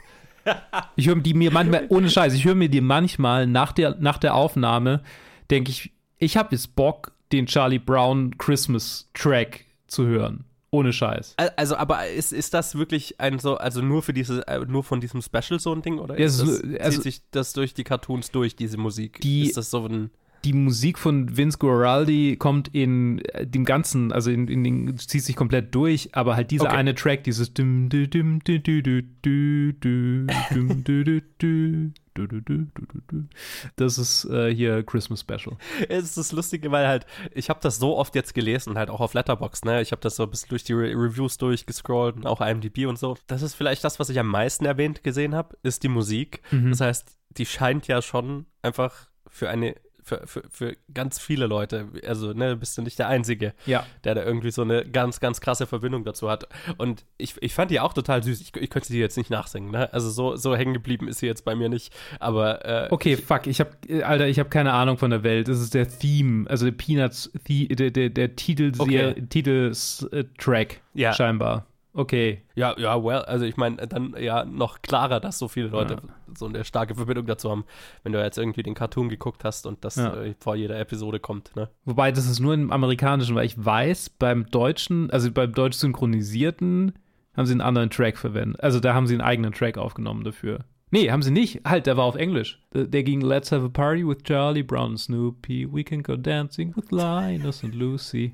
[0.96, 4.18] Ich höre die mir manchmal, ohne Scheiß, ich höre mir die manchmal nach der, nach
[4.18, 5.04] der Aufnahme,
[5.52, 10.46] denke ich, ich habe jetzt Bock, den Charlie Brown Christmas Track zu hören.
[10.72, 11.34] Ohne Scheiß.
[11.38, 14.84] Al- Also, aber ist, ist das wirklich ein so, also nur für diese, äh, nur
[14.84, 15.98] von diesem Special so ein Ding?
[15.98, 18.56] Oder Ja, ist es das, ist nur- also- zieht sich das durch die Cartoons durch,
[18.56, 19.20] diese Musik?
[19.22, 20.12] Die- ist das so ein
[20.44, 25.36] die Musik von Vince Guaraldi kommt in dem Ganzen, also in, in, in zieht sich
[25.36, 26.76] komplett durch, aber halt dieser okay.
[26.76, 27.54] eine Track, dieses
[33.76, 35.58] Das ist äh, hier Christmas Special.
[35.88, 39.14] Es ist lustig, weil halt, ich habe das so oft jetzt gelesen, halt auch auf
[39.14, 39.82] Letterbox, ne?
[39.82, 42.98] Ich habe das so ein bisschen durch die Re Reviews durchgescrollt und auch IMDb und
[42.98, 43.18] so.
[43.28, 46.42] Das ist vielleicht das, was ich am meisten erwähnt gesehen habe, ist die Musik.
[46.52, 46.72] Mhm.
[46.72, 49.76] Das heißt, die scheint ja schon einfach für eine
[50.10, 53.86] für, für, für ganz viele Leute, also, ne, bist du nicht der Einzige, Ja.
[54.04, 56.48] der da irgendwie so eine ganz, ganz krasse Verbindung dazu hat.
[56.78, 58.42] Und ich, ich fand die auch total süß.
[58.42, 59.94] Ich, ich könnte die jetzt nicht nachsingen, ne?
[59.94, 61.94] Also so, so hängen geblieben ist sie jetzt bei mir nicht.
[62.20, 65.48] Aber äh, Okay, fuck, ich hab, äh, Alter, ich habe keine Ahnung von der Welt.
[65.48, 69.14] Das ist der Theme, also der Peanuts, the, der, der, der Titel, Okay.
[69.30, 71.14] Titeltrack Ja.
[71.14, 71.66] scheinbar.
[71.94, 72.44] Okay.
[72.56, 75.98] Ja, ja, well, also ich meine, dann ja noch klarer, dass so viele Leute
[76.36, 77.66] so eine starke Verbindung dazu haben,
[78.04, 80.14] wenn du jetzt irgendwie den Cartoon geguckt hast und das Ja.
[80.16, 81.70] äh, vor jeder Episode kommt, ne?
[81.86, 86.94] Wobei das ist nur im Amerikanischen, weil ich weiß, beim Deutschen, also beim deutsch synchronisierten,
[87.36, 88.62] haben sie einen anderen Track verwendet.
[88.62, 90.66] Also da haben sie einen eigenen Track aufgenommen dafür.
[90.92, 91.62] Nee, haben sie nicht.
[91.66, 92.60] Halt, der war auf Englisch.
[92.74, 95.68] Der, der ging Let's have a party with Charlie Brown and Snoopy.
[95.72, 98.34] We can go dancing with Linus and Lucy.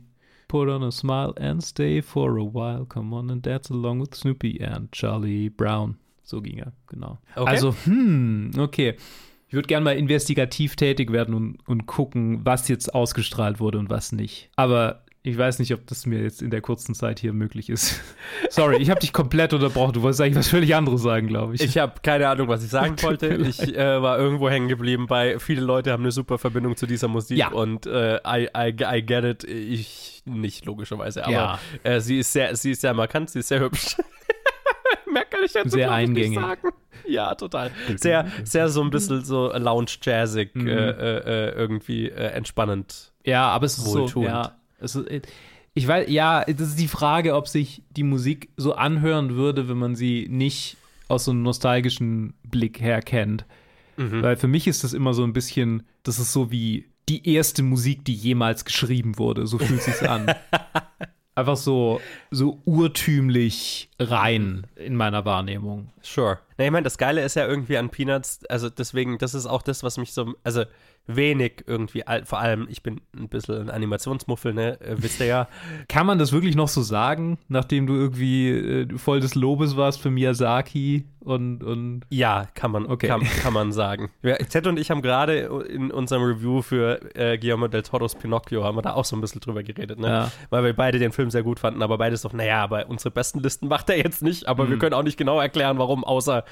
[0.56, 2.86] Put on a smile and stay for a while.
[2.86, 5.98] Come on and dance along with Snoopy and Charlie Brown.
[6.24, 7.18] So ging er, genau.
[7.36, 7.52] Okay.
[7.52, 8.96] Also, hm, okay.
[9.50, 13.90] Ich würde gerne mal investigativ tätig werden und, und gucken, was jetzt ausgestrahlt wurde und
[13.90, 14.50] was nicht.
[14.56, 18.00] Aber ich weiß nicht, ob das mir jetzt in der kurzen Zeit hier möglich ist.
[18.50, 19.94] Sorry, ich habe dich komplett unterbrochen.
[19.94, 21.62] Du wolltest eigentlich was völlig anderes sagen, glaube ich.
[21.62, 23.36] Ich habe keine Ahnung, was ich sagen wollte.
[23.48, 27.08] Ich äh, war irgendwo hängen geblieben bei, viele Leute haben eine super Verbindung zu dieser
[27.08, 27.50] Musik Ja.
[27.52, 29.44] und äh, I, I, I get it.
[29.44, 31.24] Ich nicht, logischerweise.
[31.24, 31.60] Aber Ja.
[31.84, 33.98] äh, sie, ist sehr, sie ist sehr markant, sie ist sehr hübsch.
[35.12, 36.36] Mehr kann ich dazu Sehr eingängig.
[36.40, 36.70] sagen.
[37.08, 37.72] Ja, total.
[37.98, 40.68] Sehr, sehr so ein bisschen so lounge-jazzig, Mhm.
[40.68, 43.12] äh, äh, äh, irgendwie äh, entspannend.
[43.24, 45.28] Ja, aber es ist so, ja, es ist,
[45.74, 49.78] ich weiß, ja, das ist die Frage, ob sich die Musik so anhören würde, wenn
[49.78, 53.46] man sie nicht aus so einem nostalgischen Blick her kennt.
[53.98, 57.64] Weil für mich ist das immer so ein bisschen, das ist so wie die erste
[57.64, 59.48] Musik, die jemals geschrieben wurde.
[59.48, 60.34] So fühlt sich's an.
[61.36, 62.00] Einfach so,
[62.32, 65.92] so urtümlich rein in meiner Wahrnehmung.
[66.02, 66.40] Sure.
[66.58, 69.62] Na, ich meine, das Geile ist ja irgendwie an Peanuts, also deswegen, das ist auch
[69.62, 70.64] das, was mich so, also
[71.08, 75.48] wenig irgendwie, vor allem, ich bin ein bisschen ein Animationsmuffel, ne, äh, wisst ihr ja.
[75.88, 80.02] Kann man das wirklich noch so sagen, nachdem du irgendwie äh, voll des Lobes warst
[80.02, 83.08] für Miyazaki und, und Ja, kann man, Okay.
[83.08, 84.10] kann, kann man sagen.
[84.24, 85.38] Ja, Ted und ich haben gerade
[85.70, 89.22] in unserem Review für äh, Guillermo del Toros Pinocchio, haben wir da auch so ein
[89.22, 90.08] bisschen drüber geredet, ne?
[90.08, 90.32] Ja.
[90.50, 93.40] Weil wir beide den Film sehr gut fanden, aber beide so, naja, aber unsere besten
[93.42, 94.70] Listen macht er jetzt nicht, aber Mhm.
[94.72, 96.44] wir können auch nicht genau erklären, warum, außer,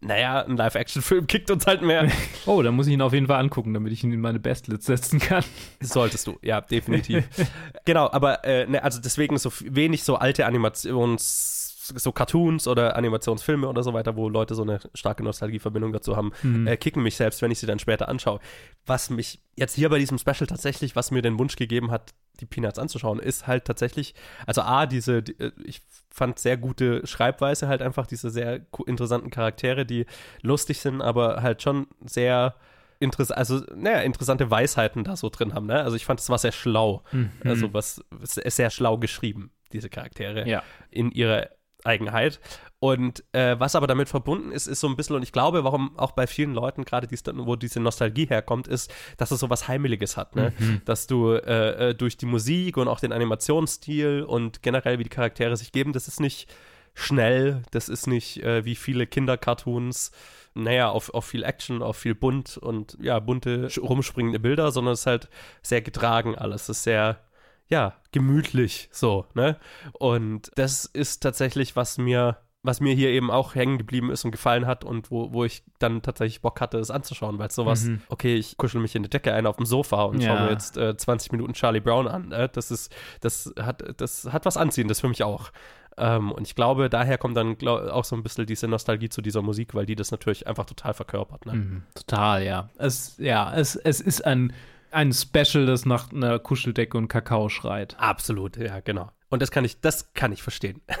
[0.00, 2.10] naja, ein Live-Action-Film kickt uns halt mehr.
[2.46, 4.84] Oh, da muss ich ihn auf jeden Fall angucken, damit ich ihn in meine Bestlist
[4.84, 5.42] setzen kann.
[5.80, 7.26] Solltest du, ja, definitiv.
[7.84, 13.68] genau, aber äh, ne, also deswegen so wenig so alte Animations, so Cartoons oder Animationsfilme
[13.68, 16.32] oder so weiter, wo Leute so eine starke Nostalgieverbindung dazu haben,
[16.66, 18.40] äh, kicken mich selbst, wenn ich sie dann später anschaue.
[18.86, 22.46] Was mich jetzt hier bei diesem Special tatsächlich, was mir den Wunsch gegeben hat, die
[22.46, 24.14] Peanuts anzuschauen, ist halt tatsächlich,
[24.46, 29.30] also A, diese, die, äh, ich fand sehr gute Schreibweise, halt einfach diese sehr interessanten
[29.30, 30.06] Charaktere, die
[30.42, 32.54] lustig sind, aber halt schon sehr
[32.98, 35.82] interess also, naja, interessante Weisheiten da so drin haben, ne?
[35.82, 37.02] Also ich fand, es war sehr schlau.
[37.44, 40.62] Also was, es ist sehr schlau geschrieben, diese Charaktere Ja.
[40.90, 41.50] in ihrer
[41.86, 42.40] Eigenheit.
[42.78, 45.98] Und äh, was aber damit verbunden ist, ist so ein bisschen, und ich glaube, warum
[45.98, 49.66] auch bei vielen Leuten, gerade dies, wo diese Nostalgie herkommt, ist, dass es so was
[49.66, 50.52] Heimeliges hat, ne?
[50.84, 55.10] Dass du äh, äh, durch die Musik und auch den Animationsstil und generell, wie die
[55.10, 56.48] Charaktere sich geben, das ist nicht
[56.94, 60.10] schnell, das ist nicht äh, wie viele Kindercartoons,
[60.54, 65.00] naja, auf, auf viel Action, auf viel bunt und ja, bunte, rumspringende Bilder, sondern es
[65.00, 65.28] ist halt
[65.62, 66.62] sehr getragen alles.
[66.62, 67.20] Es ist sehr,
[67.68, 69.56] ja, gemütlich so, ne?
[69.92, 74.30] Und das ist tatsächlich, was mir, was mir hier eben auch hängen geblieben ist und
[74.32, 78.34] gefallen hat und wo, wo ich dann tatsächlich Bock hatte, es anzuschauen, weil sowas, okay,
[78.34, 80.44] ich kuschel mich in die Decke ein auf dem Sofa und schaue Ja.
[80.44, 82.28] mir jetzt äh, 20 Minuten Charlie Brown an.
[82.28, 82.48] Ne?
[82.52, 85.50] Das ist, das hat, das hat was Anziehendes für mich auch.
[85.98, 89.22] Ähm, und ich glaube, daher kommt dann glaub, auch so ein bisschen diese Nostalgie zu
[89.22, 91.46] dieser Musik, weil die das natürlich einfach total verkörpert.
[91.46, 91.52] Ne?
[91.54, 92.68] Mhm, total, ja.
[92.78, 94.52] Es, ja, es, es ist ein,
[94.90, 97.96] ein Special, das nach einer Kuscheldecke und Kakao schreit.
[97.98, 99.10] Absolut, ja, genau.
[99.28, 100.80] Und das kann ich, das kann ich verstehen.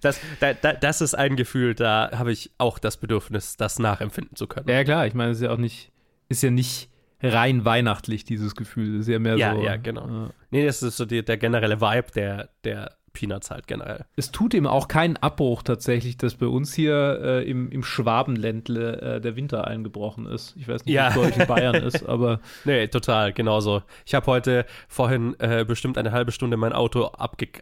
[0.00, 4.36] das, da, da, das ist ein Gefühl, da habe ich auch das Bedürfnis, das nachempfinden
[4.36, 4.68] zu können.
[4.68, 5.90] Ja, klar, ich meine, es ist ja auch nicht,
[6.28, 6.90] ist ja nicht
[7.22, 8.94] rein weihnachtlich, dieses Gefühl.
[8.96, 9.62] Es ist ja mehr Ja, so.
[9.62, 10.26] ja, genau.
[10.26, 14.04] äh, Nee, das ist so die, der generelle Vibe der, der Peanuts halt generell.
[14.16, 19.00] Es tut ihm auch keinen Abbruch tatsächlich, dass bei uns hier äh, im, im Schwabenländle
[19.16, 20.54] äh, der Winter eingebrochen ist.
[20.58, 21.06] Ich weiß nicht, Ja.
[21.06, 23.82] wie es bei euch in Bayern ist, aber Nee, total, genauso.
[24.04, 27.10] Ich habe heute vorhin äh, bestimmt eine halbe Stunde mein Auto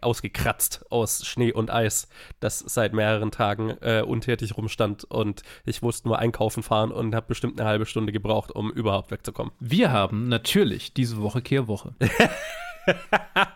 [0.01, 2.09] ausgekratzt aus Schnee und Eis,
[2.41, 7.27] das seit mehreren Tagen äh, untätig rumstand und ich musste nur einkaufen fahren und habe
[7.27, 9.53] bestimmt eine halbe Stunde gebraucht, um überhaupt wegzukommen.
[9.59, 11.95] wir haben natürlich diese Woche Kehrwoche.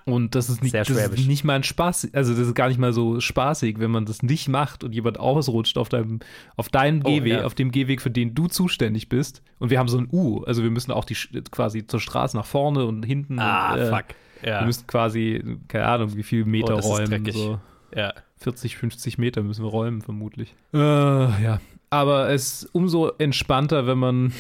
[0.06, 2.80] Und das ist nicht, das ist nicht mal ein Spaß, also das ist gar nicht
[2.80, 6.20] mal so spaßig, wenn man das nicht macht und jemand ausrutscht auf deinem,
[6.56, 7.44] auf deinem Oh, Gehweg, ja.
[7.46, 9.42] auf dem Gehweg, für den du zuständig bist.
[9.60, 11.16] Und wir haben so ein U, also wir müssen auch die
[11.52, 13.40] quasi zur Straße nach vorne und hinten.
[13.40, 14.06] Ah, und, äh, fuck.
[14.42, 17.32] Ja, Wir müssen quasi, keine Ahnung, wie viel Meter Oh, das ist räumen.
[17.32, 17.60] So
[17.96, 18.14] ja.
[18.38, 20.56] 40, 50 Meter müssen wir räumen, vermutlich.
[20.74, 21.60] Äh, ja.
[21.90, 24.32] Aber es ist umso entspannter, wenn man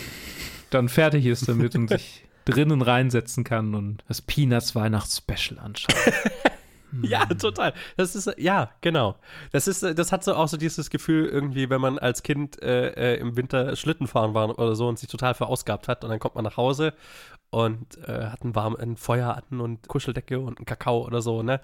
[0.70, 5.96] dann fertig ist damit und sich drinnen reinsetzen kann und das Peanuts Weihnachtsspecial anschaut.
[7.02, 7.74] Ja, total.
[7.98, 9.16] Das ist, ja, genau.
[9.52, 13.16] Das ist, das hat so auch so dieses Gefühl irgendwie, wenn man als Kind äh,
[13.16, 16.20] äh, im Winter Schlitten fahren war oder so und sich total verausgabt hat und dann
[16.20, 16.94] kommt man nach Hause
[17.52, 21.44] und äh, hat ein, warm, ein Feuer an und Kuscheldecke und einen Kakao oder so,
[21.44, 21.62] ne?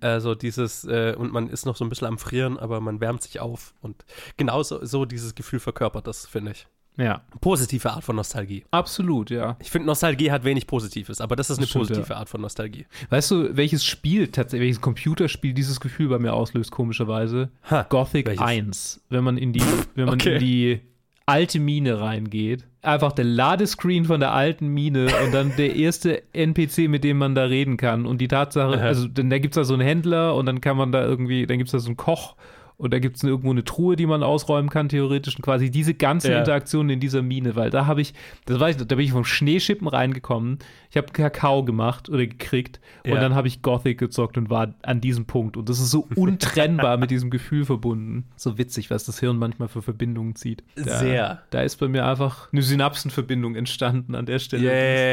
[0.00, 3.00] Äh, so dieses, äh, und man ist noch so ein bisschen am Frieren, aber man
[3.00, 4.04] wärmt sich auf und
[4.36, 6.66] genauso so dieses Gefühl verkörpert das, finde ich.
[6.96, 8.64] Ja, Positive Art von Nostalgie.
[8.70, 9.56] absolut, ja.
[9.60, 12.16] Ich finde, Nostalgie hat wenig Positives, aber das ist eine stimmt, positive ja.
[12.16, 12.86] Art von Nostalgie.
[13.08, 17.48] Weißt du, welches Spiel, tatsächlich, welches Computerspiel dieses Gefühl bei mir auslöst, komischerweise?
[17.70, 18.44] Ha, Gothic welches?
[18.44, 19.00] 1.
[19.08, 19.62] Wenn man in die,
[19.94, 20.34] wenn man Okay.
[20.34, 20.80] in die
[21.26, 22.66] alte Mine reingeht.
[22.82, 27.34] Einfach der Ladescreen von der alten Mine und dann der erste NPC, mit dem man
[27.34, 28.04] da reden kann.
[28.04, 30.76] Und die Tatsache, also denn da gibt es da so einen Händler und dann kann
[30.76, 32.34] man da irgendwie, dann gibt es da so einen Koch
[32.80, 35.36] und da gibt es irgendwo eine Truhe, die man ausräumen kann, theoretisch.
[35.36, 36.38] Und quasi diese ganze Ja.
[36.38, 38.14] Interaktion in dieser Mine, weil da habe ich,
[38.46, 40.58] das weiß ich, da bin ich vom Schneeschippen reingekommen.
[40.90, 43.20] Ich habe Kakao gemacht oder gekriegt und Ja.
[43.20, 45.56] dann habe ich Gothic gezockt und war an diesem Punkt.
[45.56, 48.24] Und das ist so untrennbar mit diesem Gefühl verbunden.
[48.36, 50.64] So witzig, was das Hirn manchmal für Verbindungen zieht.
[50.76, 51.42] Da, Sehr.
[51.50, 54.64] Da ist bei mir einfach eine Synapsenverbindung entstanden an der Stelle.
[54.64, 54.70] Ja,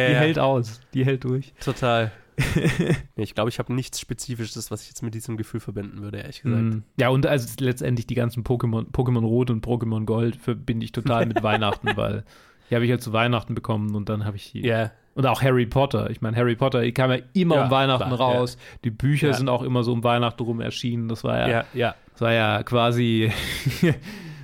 [0.07, 0.79] Die- die hält aus.
[0.93, 1.53] Die hält durch.
[1.59, 2.11] Total.
[3.15, 6.41] Ich glaube, ich habe nichts Spezifisches, was ich jetzt mit diesem Gefühl verbinden würde, ehrlich
[6.41, 6.63] gesagt.
[6.63, 6.83] Mm.
[6.99, 11.25] Ja, und also letztendlich die ganzen Pokémon, Pokémon Rot und Pokémon Gold verbinde ich total
[11.25, 12.23] mit Weihnachten, weil
[12.69, 14.61] die habe ich ja zu Weihnachten bekommen und dann habe ich die.
[14.65, 16.09] Ja, Und auch Harry Potter.
[16.09, 18.57] Ich meine, Harry Potter kam ja immer Ja, um Weihnachten klar, raus.
[18.83, 19.33] Die Bücher Ja.
[19.33, 21.07] sind auch immer so um Weihnachten rum erschienen.
[21.07, 21.95] Das war ja, ja, ja.
[22.11, 23.31] das war ja quasi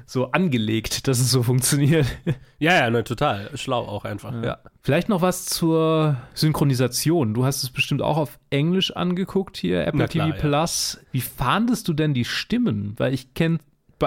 [0.06, 2.06] so angelegt, dass es so funktioniert.
[2.60, 3.50] Ja, ja, ne, total.
[3.58, 4.60] Schlau auch einfach, ja.
[4.82, 7.34] Vielleicht noch was zur Synchronisation.
[7.34, 11.02] Du hast es bestimmt auch auf Englisch angeguckt hier, Apple klar, TV Plus.
[11.12, 12.94] Wie fandest du denn die Stimmen?
[12.98, 13.60] Weil ich kenn,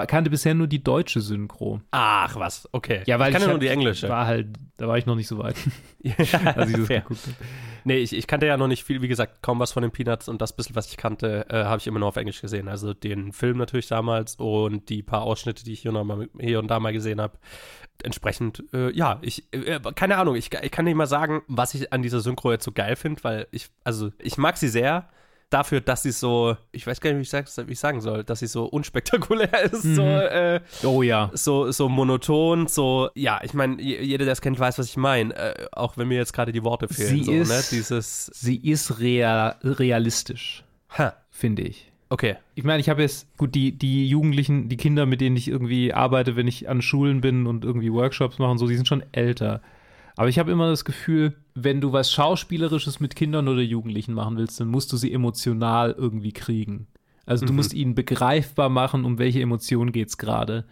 [0.05, 1.81] kannte bisher nur die deutsche Synchro.
[1.91, 3.01] Ach, was, okay.
[3.05, 4.09] Ja, weil ich kann ja hab- nur die englische.
[4.09, 5.55] War halt, da war ich noch nicht so weit,
[6.03, 6.13] ja,
[6.55, 7.01] als ich das fair.
[7.01, 7.35] geguckt habe.
[7.83, 10.27] Nee, ich, ich kannte ja noch nicht viel, wie gesagt, kaum was von den Peanuts
[10.27, 12.67] und das bisschen, was ich kannte, äh, habe ich immer nur auf Englisch gesehen.
[12.67, 16.67] Also den Film natürlich damals und die paar Ausschnitte, die ich hier, mal, hier und
[16.67, 17.37] da mal gesehen habe.
[18.03, 21.93] Entsprechend, äh, ja, ich, äh, keine Ahnung, ich, ich kann nicht mal sagen, was ich
[21.93, 25.07] an dieser Synchro jetzt so geil finde, weil ich, also ich mag sie sehr
[25.49, 28.23] dafür, dass sie so, ich weiß gar nicht, wie ich, sag, wie ich sagen soll,
[28.23, 31.31] dass sie so unspektakulär ist, so, äh, Oh ja.
[31.33, 35.33] so, so monoton, so, ja, ich meine, jeder, der es kennt, weiß, was ich meine,
[35.35, 38.57] äh, auch wenn mir jetzt gerade die Worte fehlen, Sie so, ist- ne, dieses, Sie
[38.57, 40.63] ist rea realistisch,
[41.31, 41.91] finde ich.
[42.09, 45.47] okay, Ich meine, ich habe jetzt, gut, die, die Jugendlichen, die Kinder, mit denen ich
[45.47, 48.87] irgendwie arbeite, wenn ich an Schulen bin und irgendwie Workshops mache und so, die sind
[48.87, 49.61] schon älter.
[50.17, 54.35] Aber ich habe immer das Gefühl, wenn du was Schauspielerisches mit Kindern oder Jugendlichen machen
[54.35, 56.87] willst, dann musst du sie emotional irgendwie kriegen.
[57.27, 60.65] Also du musst ihnen begreifbar machen, um welche Emotion geht's gerade.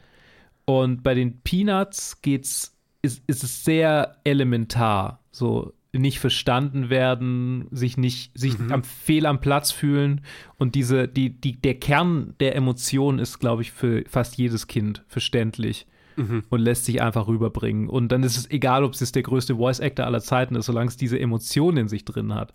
[0.66, 5.24] Und bei den Peanuts geht's, ist, ist es sehr elementar.
[5.32, 10.22] So nicht verstanden werden, sich nicht, sich am fehl am Platz fühlen.
[10.58, 15.04] Und diese, die, die, der Kern der Emotion ist, glaube ich, für fast jedes Kind
[15.08, 15.86] verständlich
[16.50, 17.90] und lässt sich einfach rüberbringen.
[17.90, 20.66] Und dann ist es egal, ob es jetzt der größte Voice Actor aller Zeiten ist,
[20.66, 22.54] solange es diese Emotion in sich drin hat,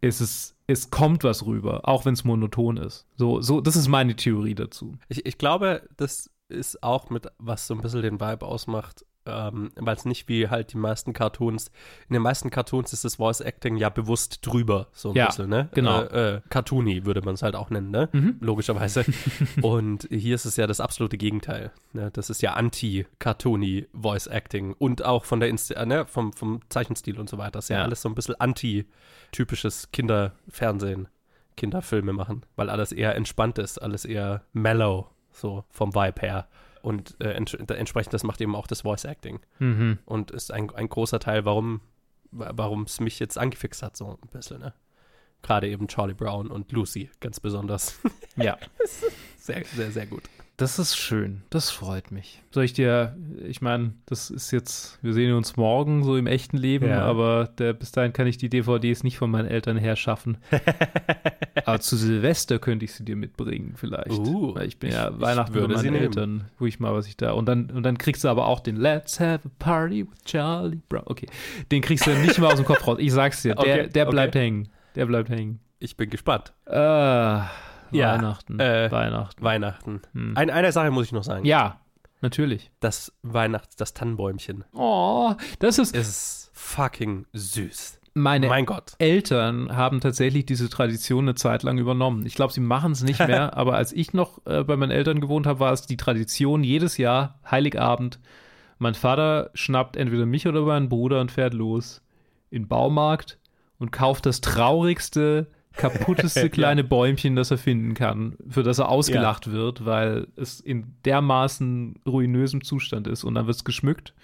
[0.00, 3.06] ist es, es kommt was rüber, auch wenn es monoton ist.
[3.16, 4.96] So, so, das ist meine Theorie dazu.
[5.08, 9.72] ich, ich glaube, das ist auch mit, was so ein bisschen den Vibe ausmacht, ähm,
[9.76, 11.68] weil es nicht wie halt die meisten Cartoons,
[12.08, 15.48] in den meisten Cartoons ist das Voice Acting ja bewusst drüber, so ein Ja, bisschen,
[15.48, 15.68] ne?
[15.72, 16.02] genau.
[16.02, 18.08] Äh, äh, Cartoony würde man es halt auch nennen, ne?
[18.40, 19.04] Logischerweise.
[19.62, 21.70] und hier ist es ja das absolute Gegenteil.
[21.92, 22.10] Ne?
[22.12, 26.06] Das ist ja anti-Cartoony Voice Acting und auch von der Inst äh, ne?
[26.06, 27.52] vom, vom Zeichenstil und so weiter.
[27.52, 27.82] Das ist ja, Ja.
[27.84, 31.08] alles so ein bisschen anti-typisches Kinderfernsehen,
[31.56, 36.48] Kinderfilme machen, weil alles eher entspannt ist, alles eher mellow, so vom Vibe her.
[36.84, 39.40] Und äh, ents entsprechend, das macht eben auch das Voice Acting.
[39.58, 39.98] Mhm.
[40.04, 41.80] Und ist ein, ein großer Teil, warum
[42.34, 44.74] warum es mich jetzt angefixt hat, so ein bisschen, ne?
[45.42, 47.98] Gerade eben Charlie Brown und Lucy ganz besonders.
[48.36, 48.58] Ja.
[49.36, 50.22] Sehr, sehr, sehr gut.
[50.56, 51.42] Das ist schön.
[51.50, 52.40] Das freut mich.
[52.52, 56.56] Soll ich dir, ich meine, das ist jetzt, wir sehen uns morgen so im echten
[56.56, 57.02] Leben, Ja.
[57.02, 60.38] aber der, bis dahin kann ich die DVDs nicht von meinen Eltern her schaffen.
[61.64, 64.12] aber zu Silvester könnte ich sie dir mitbringen, vielleicht.
[64.12, 65.94] Uh, Weil ich bin ja ich- Weihnachten sie meinen.
[65.96, 67.32] Eltern, wo ich mal was ich da.
[67.32, 70.80] Und dann, und dann kriegst du aber auch den Let's have a party with Charlie
[70.88, 71.02] Brown.
[71.06, 71.26] Okay.
[71.72, 72.98] Den kriegst du nicht mehr aus dem Kopf raus.
[73.00, 74.10] Ich sag's dir, der, Okay, der okay.
[74.12, 74.68] bleibt hängen.
[74.94, 75.58] Der bleibt hängen.
[75.80, 76.52] Ich bin gespannt.
[76.66, 77.40] Äh,
[78.02, 78.60] Weihnachten.
[78.60, 79.42] äh, Weihnachten.
[79.42, 80.02] Weihnachten.
[80.12, 80.36] Hm.
[80.36, 81.44] Ein, eine Sache muss ich noch sagen.
[81.44, 81.80] Ja,
[82.20, 82.70] natürlich.
[82.80, 85.94] Das Weihnachts-, das Tannenbäumchen Oh, das ist.
[85.96, 88.00] ist fucking süß.
[88.16, 88.92] Meine mein Gott.
[88.98, 92.24] Eltern haben tatsächlich diese Tradition eine Zeit lang übernommen.
[92.26, 95.20] Ich glaube, sie machen es nicht mehr, aber als ich noch äh, bei meinen Eltern
[95.20, 98.20] gewohnt habe, war es die Tradition, jedes Jahr, Heiligabend,
[98.78, 102.02] mein Vater schnappt entweder mich oder meinen Bruder und fährt los
[102.50, 103.38] in den Baumarkt
[103.78, 106.48] und kauft das traurigste, kaputteste Ja.
[106.48, 111.96] kleine Bäumchen, das er finden kann, für das er ausgelacht wird, weil es in dermaßen
[112.06, 113.24] ruinösem Zustand ist.
[113.24, 114.14] Und dann wird es geschmückt,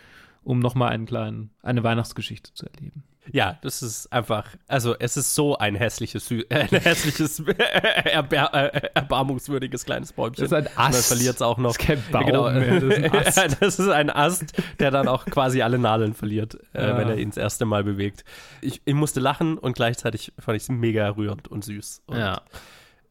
[0.43, 3.05] um nochmal einen kleinen, eine Weihnachtsgeschichte zu erleben.
[3.33, 8.91] Ja, das ist einfach, also es ist so ein hässliches, äh, ein hässliches, erbar äh,
[8.95, 10.43] erbarmungswürdiges kleines Bäumchen.
[10.43, 11.07] Das ist ein Ast.
[11.09, 11.77] verliert es auch noch.
[11.77, 12.51] Das ist kein Baum genau.
[12.51, 13.63] mehr, das ist ein Ast.
[13.63, 16.97] Das ist ein Ast, der dann auch quasi alle Nadeln verliert, äh, Ja.
[16.99, 18.25] wenn er ihn das erste Mal bewegt.
[18.63, 22.03] Ich, ich musste lachen und gleichzeitig fand ich es mega rührend und süß.
[22.07, 22.41] Und Ja.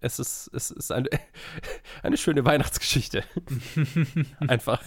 [0.02, 1.08] es ist, es ist eine,
[2.04, 3.24] eine schöne Weihnachtsgeschichte.
[4.40, 4.82] Einfach.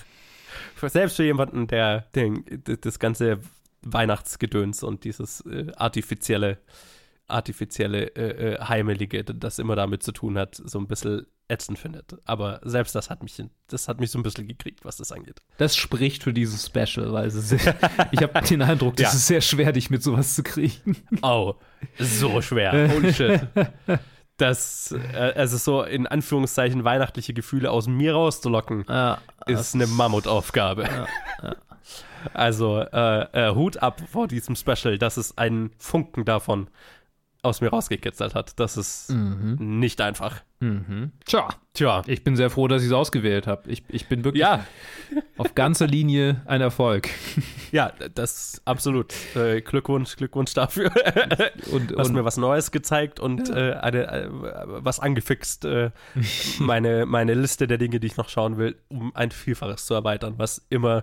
[0.81, 2.45] Selbst für jemanden, der den,
[2.81, 3.39] das ganze
[3.83, 6.59] Weihnachtsgedöns und dieses äh, artifizielle,
[7.29, 12.17] artifizielle, äh, äh, heimelige, das immer damit zu tun hat, so ein bisschen ätzend findet.
[12.25, 15.41] Aber selbst das hat mich, das hat mich so ein bisschen gekriegt, was das angeht.
[15.59, 17.75] Das spricht für dieses Special, weil es ist sehr,
[18.11, 19.17] ich habe den Eindruck, das Ja.
[19.19, 20.97] ist sehr schwer, dich mit sowas zu kriegen.
[21.23, 21.55] Oh,
[21.99, 22.89] so schwer.
[22.95, 23.41] Holy shit.
[24.43, 30.89] Das, äh, also so in Anführungszeichen weihnachtliche Gefühle aus mir rauszulocken, Ja, ist eine Mammutaufgabe.
[32.35, 36.69] Also äh, äh, Hut ab vor diesem Special, dass es einen Funken davon
[37.43, 38.59] aus mir rausgekitzelt hat.
[38.61, 40.43] Das ist nicht einfach.
[40.61, 41.11] Mhm.
[41.25, 42.03] Tja, Tja.
[42.07, 43.69] ich bin sehr froh, dass ich es ausgewählt habe.
[43.69, 44.65] Ich, ich bin wirklich Ja,
[45.37, 47.09] auf ganzer Linie ein Erfolg.
[47.73, 49.13] ja, das absolut.
[49.35, 50.93] Äh, Glückwunsch, Glückwunsch dafür.
[51.73, 55.91] Und, Du hast und mir was Neues gezeigt und äh, eine, äh, was angefixt, äh,
[56.61, 60.35] meine, meine Liste der Dinge, die ich noch schauen will, um ein Vielfaches zu erweitern,
[60.37, 61.03] was immer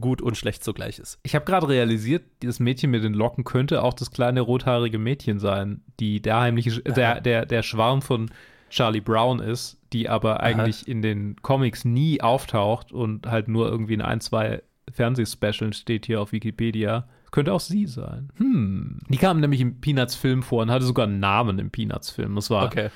[0.00, 1.18] gut und schlecht zugleich ist.
[1.22, 5.38] ich habe gerade realisiert, dieses Mädchen mit den Locken könnte auch das kleine rothaarige Mädchen
[5.38, 8.30] sein, die der heimliche, der, der, der Schwarm von
[8.68, 13.94] Charlie Brown ist, die aber eigentlich in den Comics nie auftaucht und halt nur irgendwie
[13.94, 17.08] in ein, zwei Fernsehspecials steht hier auf Wikipedia.
[17.30, 18.30] Könnte auch sie sein.
[18.36, 19.00] Hm.
[19.08, 22.34] Die kam nämlich im Peanuts-Film vor und hatte sogar einen Namen im Peanuts-Film.
[22.34, 22.90] Das war Okay.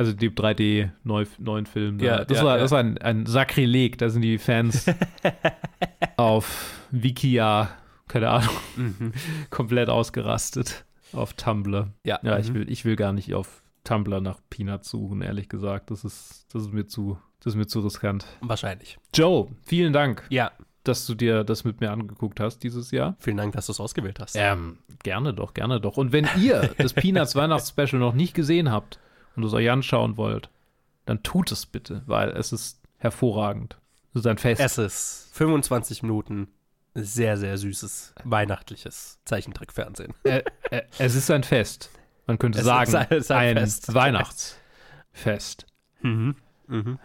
[0.00, 1.98] Also dem 3D-neuen Film.
[1.98, 2.04] da.
[2.04, 2.62] Ja, das, ja, war, ja.
[2.62, 3.98] das war ein, ein Sakrileg.
[3.98, 4.86] Da sind die Fans
[6.16, 7.70] auf Wikia,
[8.08, 8.54] keine Ahnung,
[9.50, 10.84] komplett ausgerastet.
[11.12, 11.88] Auf Tumblr.
[12.04, 12.18] Ja.
[12.22, 12.54] Ja, ich, Mhm.
[12.54, 15.90] will, ich will gar nicht auf Tumblr nach Peanuts suchen, ehrlich gesagt.
[15.90, 18.26] Das ist, das ist, mir, zu, das ist mir zu riskant.
[18.40, 18.98] Wahrscheinlich.
[19.14, 20.52] Joe, vielen Dank, Ja,
[20.84, 23.16] dass du dir das mit mir angeguckt hast dieses Jahr.
[23.18, 24.34] vielen Dank, dass du es ausgewählt hast.
[24.38, 25.96] Ähm, gerne doch, gerne doch.
[25.96, 28.98] Und wenn ihr das Peanuts Weihnachtsspecial noch nicht gesehen habt
[29.36, 30.50] und es euch anschauen wollt,
[31.06, 33.78] dann tut es bitte, weil es ist hervorragend.
[34.12, 34.60] Es ist ein Fest.
[34.60, 36.48] Es ist 25 Minuten
[36.94, 40.12] sehr, sehr süßes, weihnachtliches Zeichentrickfernsehen.
[40.24, 41.90] äh, äh, es ist ein Fest.
[42.26, 43.94] Man könnte Es sagen, ist ein- es ist ein ein Fest.
[43.94, 45.66] Weihnachtsfest.
[46.02, 46.36] Mhm.
[46.66, 46.98] Mhm.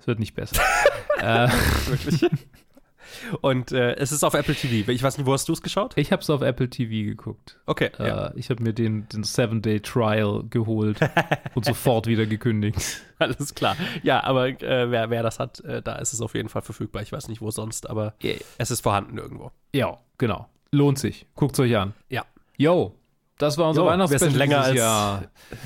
[0.00, 0.62] Es wird nicht besser.
[1.18, 1.48] äh,
[1.86, 2.30] Wirklich.
[3.40, 4.90] Und äh, es ist auf Apple TV.
[4.90, 5.94] Ich weiß nicht, wo hast du es geschaut?
[5.96, 7.58] ich habe es auf Apple TV geguckt.
[7.66, 7.90] Okay.
[7.98, 8.28] ja.
[8.28, 10.98] Äh, ich habe mir den, den Seven-Day-Trial geholt
[11.54, 13.02] und sofort wieder gekündigt.
[13.18, 13.76] Alles klar.
[14.02, 17.02] Ja, aber äh, wer, wer das hat, äh, da ist es auf jeden Fall verfügbar.
[17.02, 18.14] Ich weiß nicht, wo sonst, aber
[18.58, 19.50] es ist vorhanden irgendwo.
[19.72, 20.48] Ja, genau.
[20.70, 21.26] Lohnt sich.
[21.34, 21.94] Guckt es euch an.
[22.08, 22.24] Ja.
[22.56, 22.94] Yo,
[23.38, 25.22] das war unser Jo, wir Weihnachtsspecial sind länger als- Jahr.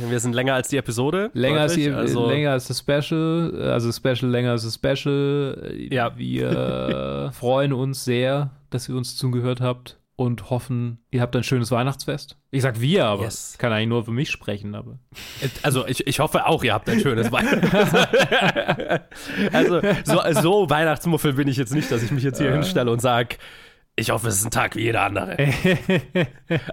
[0.09, 1.31] Wir sind länger als die Episode.
[1.35, 5.73] Länger als, die, also, länger als das Special, also Special länger als das Special.
[5.91, 6.17] Ja.
[6.17, 11.71] Wir freuen uns sehr, dass ihr uns zugehört habt und hoffen, ihr habt ein schönes
[11.73, 12.37] Weihnachtsfest.
[12.51, 13.53] Ich sag wir, aber Yes.
[13.55, 14.99] ich kann eigentlich nur für mich sprechen, aber.
[15.63, 17.67] Also ich, ich hoffe auch, ihr habt ein schönes Weihnachten.
[19.53, 23.01] also so, so Weihnachtsmuffel bin ich jetzt nicht, dass ich mich jetzt hier hinstelle und
[23.01, 23.37] sage,
[23.97, 25.36] ich hoffe, es ist ein Tag wie jeder andere.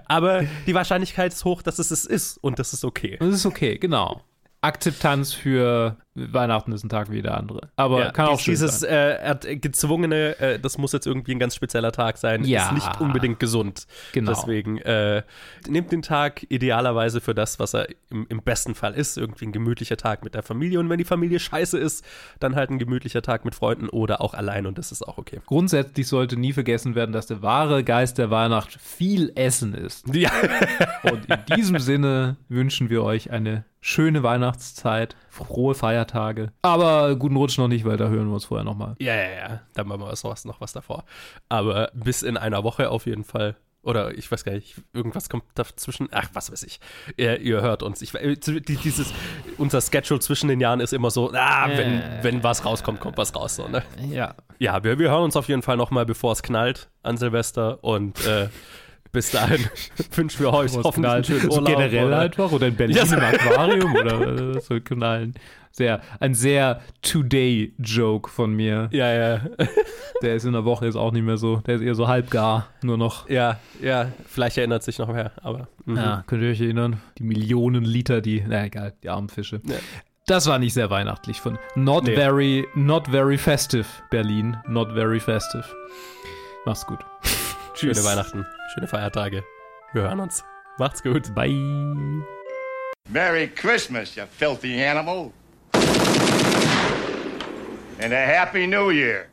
[0.06, 3.16] Aber die Wahrscheinlichkeit ist hoch, dass es es ist und das ist okay.
[3.20, 4.22] Das ist okay, genau.
[4.62, 7.70] Akzeptanz für Weihnachten ist ein Tag wie der andere.
[7.76, 8.90] Aber Ja, kann auch schön dieses sein.
[8.90, 12.66] äh, er hat gezwungene, äh, das muss jetzt irgendwie ein ganz spezieller Tag sein, Ja.
[12.66, 13.86] ist nicht unbedingt gesund.
[14.12, 14.32] Genau.
[14.32, 15.22] Deswegen äh,
[15.68, 19.52] nehmt den Tag idealerweise für das, was er im, im besten Fall ist, irgendwie ein
[19.52, 20.80] gemütlicher Tag mit der Familie.
[20.80, 22.04] Und wenn die Familie scheiße ist,
[22.40, 25.40] dann halt ein gemütlicher Tag mit Freunden oder auch allein und das ist auch okay.
[25.46, 30.12] Grundsätzlich sollte nie vergessen werden, dass der wahre Geist der Weihnacht viel Essen ist.
[30.12, 30.32] Ja,
[31.04, 35.74] Und in diesem Sinne wünschen wir euch eine schöne Weihnachtszeit, frohe
[36.06, 36.52] Feiertage.
[36.62, 38.94] Aber guten Rutsch noch nicht, weil da hören wir uns vorher nochmal.
[38.98, 39.60] ja, ja, ja.
[39.74, 41.04] Dann machen wir sowas noch was davor.
[41.48, 43.56] Aber bis in einer Woche auf jeden Fall.
[43.82, 46.08] Oder ich weiß gar nicht, irgendwas kommt dazwischen.
[46.12, 46.80] Ach, was weiß ich.
[47.16, 48.02] Ihr, ihr hört uns.
[48.02, 49.10] Ich, äh, die- dieses,
[49.56, 53.34] unser Schedule zwischen den Jahren ist immer so, ah, wenn, wenn was rauskommt, kommt was
[53.34, 53.56] raus.
[53.56, 53.82] So, ne?
[54.10, 54.34] Ja.
[54.58, 57.82] Ja, wir, wir hören uns auf jeden Fall nochmal, bevor es knallt an Silvester.
[57.82, 58.48] Und äh,
[59.12, 59.64] bis dahin
[60.14, 61.66] wünschen wir euch hoffentlich einen schönen so Urlaub.
[61.78, 65.32] generell oder- einfach oder in Berlin Ja, so- im Aquarium oder so knallen.
[65.72, 68.88] Sehr, ein sehr Today-Joke von mir.
[68.92, 69.40] Ja, ja.
[70.22, 72.68] Der ist in der Woche jetzt auch nicht mehr so, der ist eher so halbgar,
[72.82, 73.26] nur noch.
[73.30, 74.08] Ja, ja.
[74.26, 75.68] Vielleicht erinnert sich noch wer, aber.
[75.86, 75.96] mhm.
[75.96, 77.00] Ja, könnt ihr euch erinnern?
[77.16, 79.62] Die Millionen Liter, die, na egal, die armen Fische.
[79.64, 79.76] Ja.
[80.26, 82.14] Das war nicht sehr weihnachtlich von Not Nee.
[82.16, 84.56] very, not very festive, Berlin.
[84.68, 85.64] Not very festive.
[86.66, 86.98] Mach's gut.
[87.74, 88.04] Schöne Tschüss.
[88.04, 88.44] Weihnachten,
[88.74, 89.42] schöne Feiertage.
[89.94, 90.44] Wir hören uns.
[90.78, 91.34] Macht's gut.
[91.34, 91.54] Bye.
[93.08, 95.32] Merry Christmas, you filthy animal.
[98.02, 99.28] And a Happy New Year.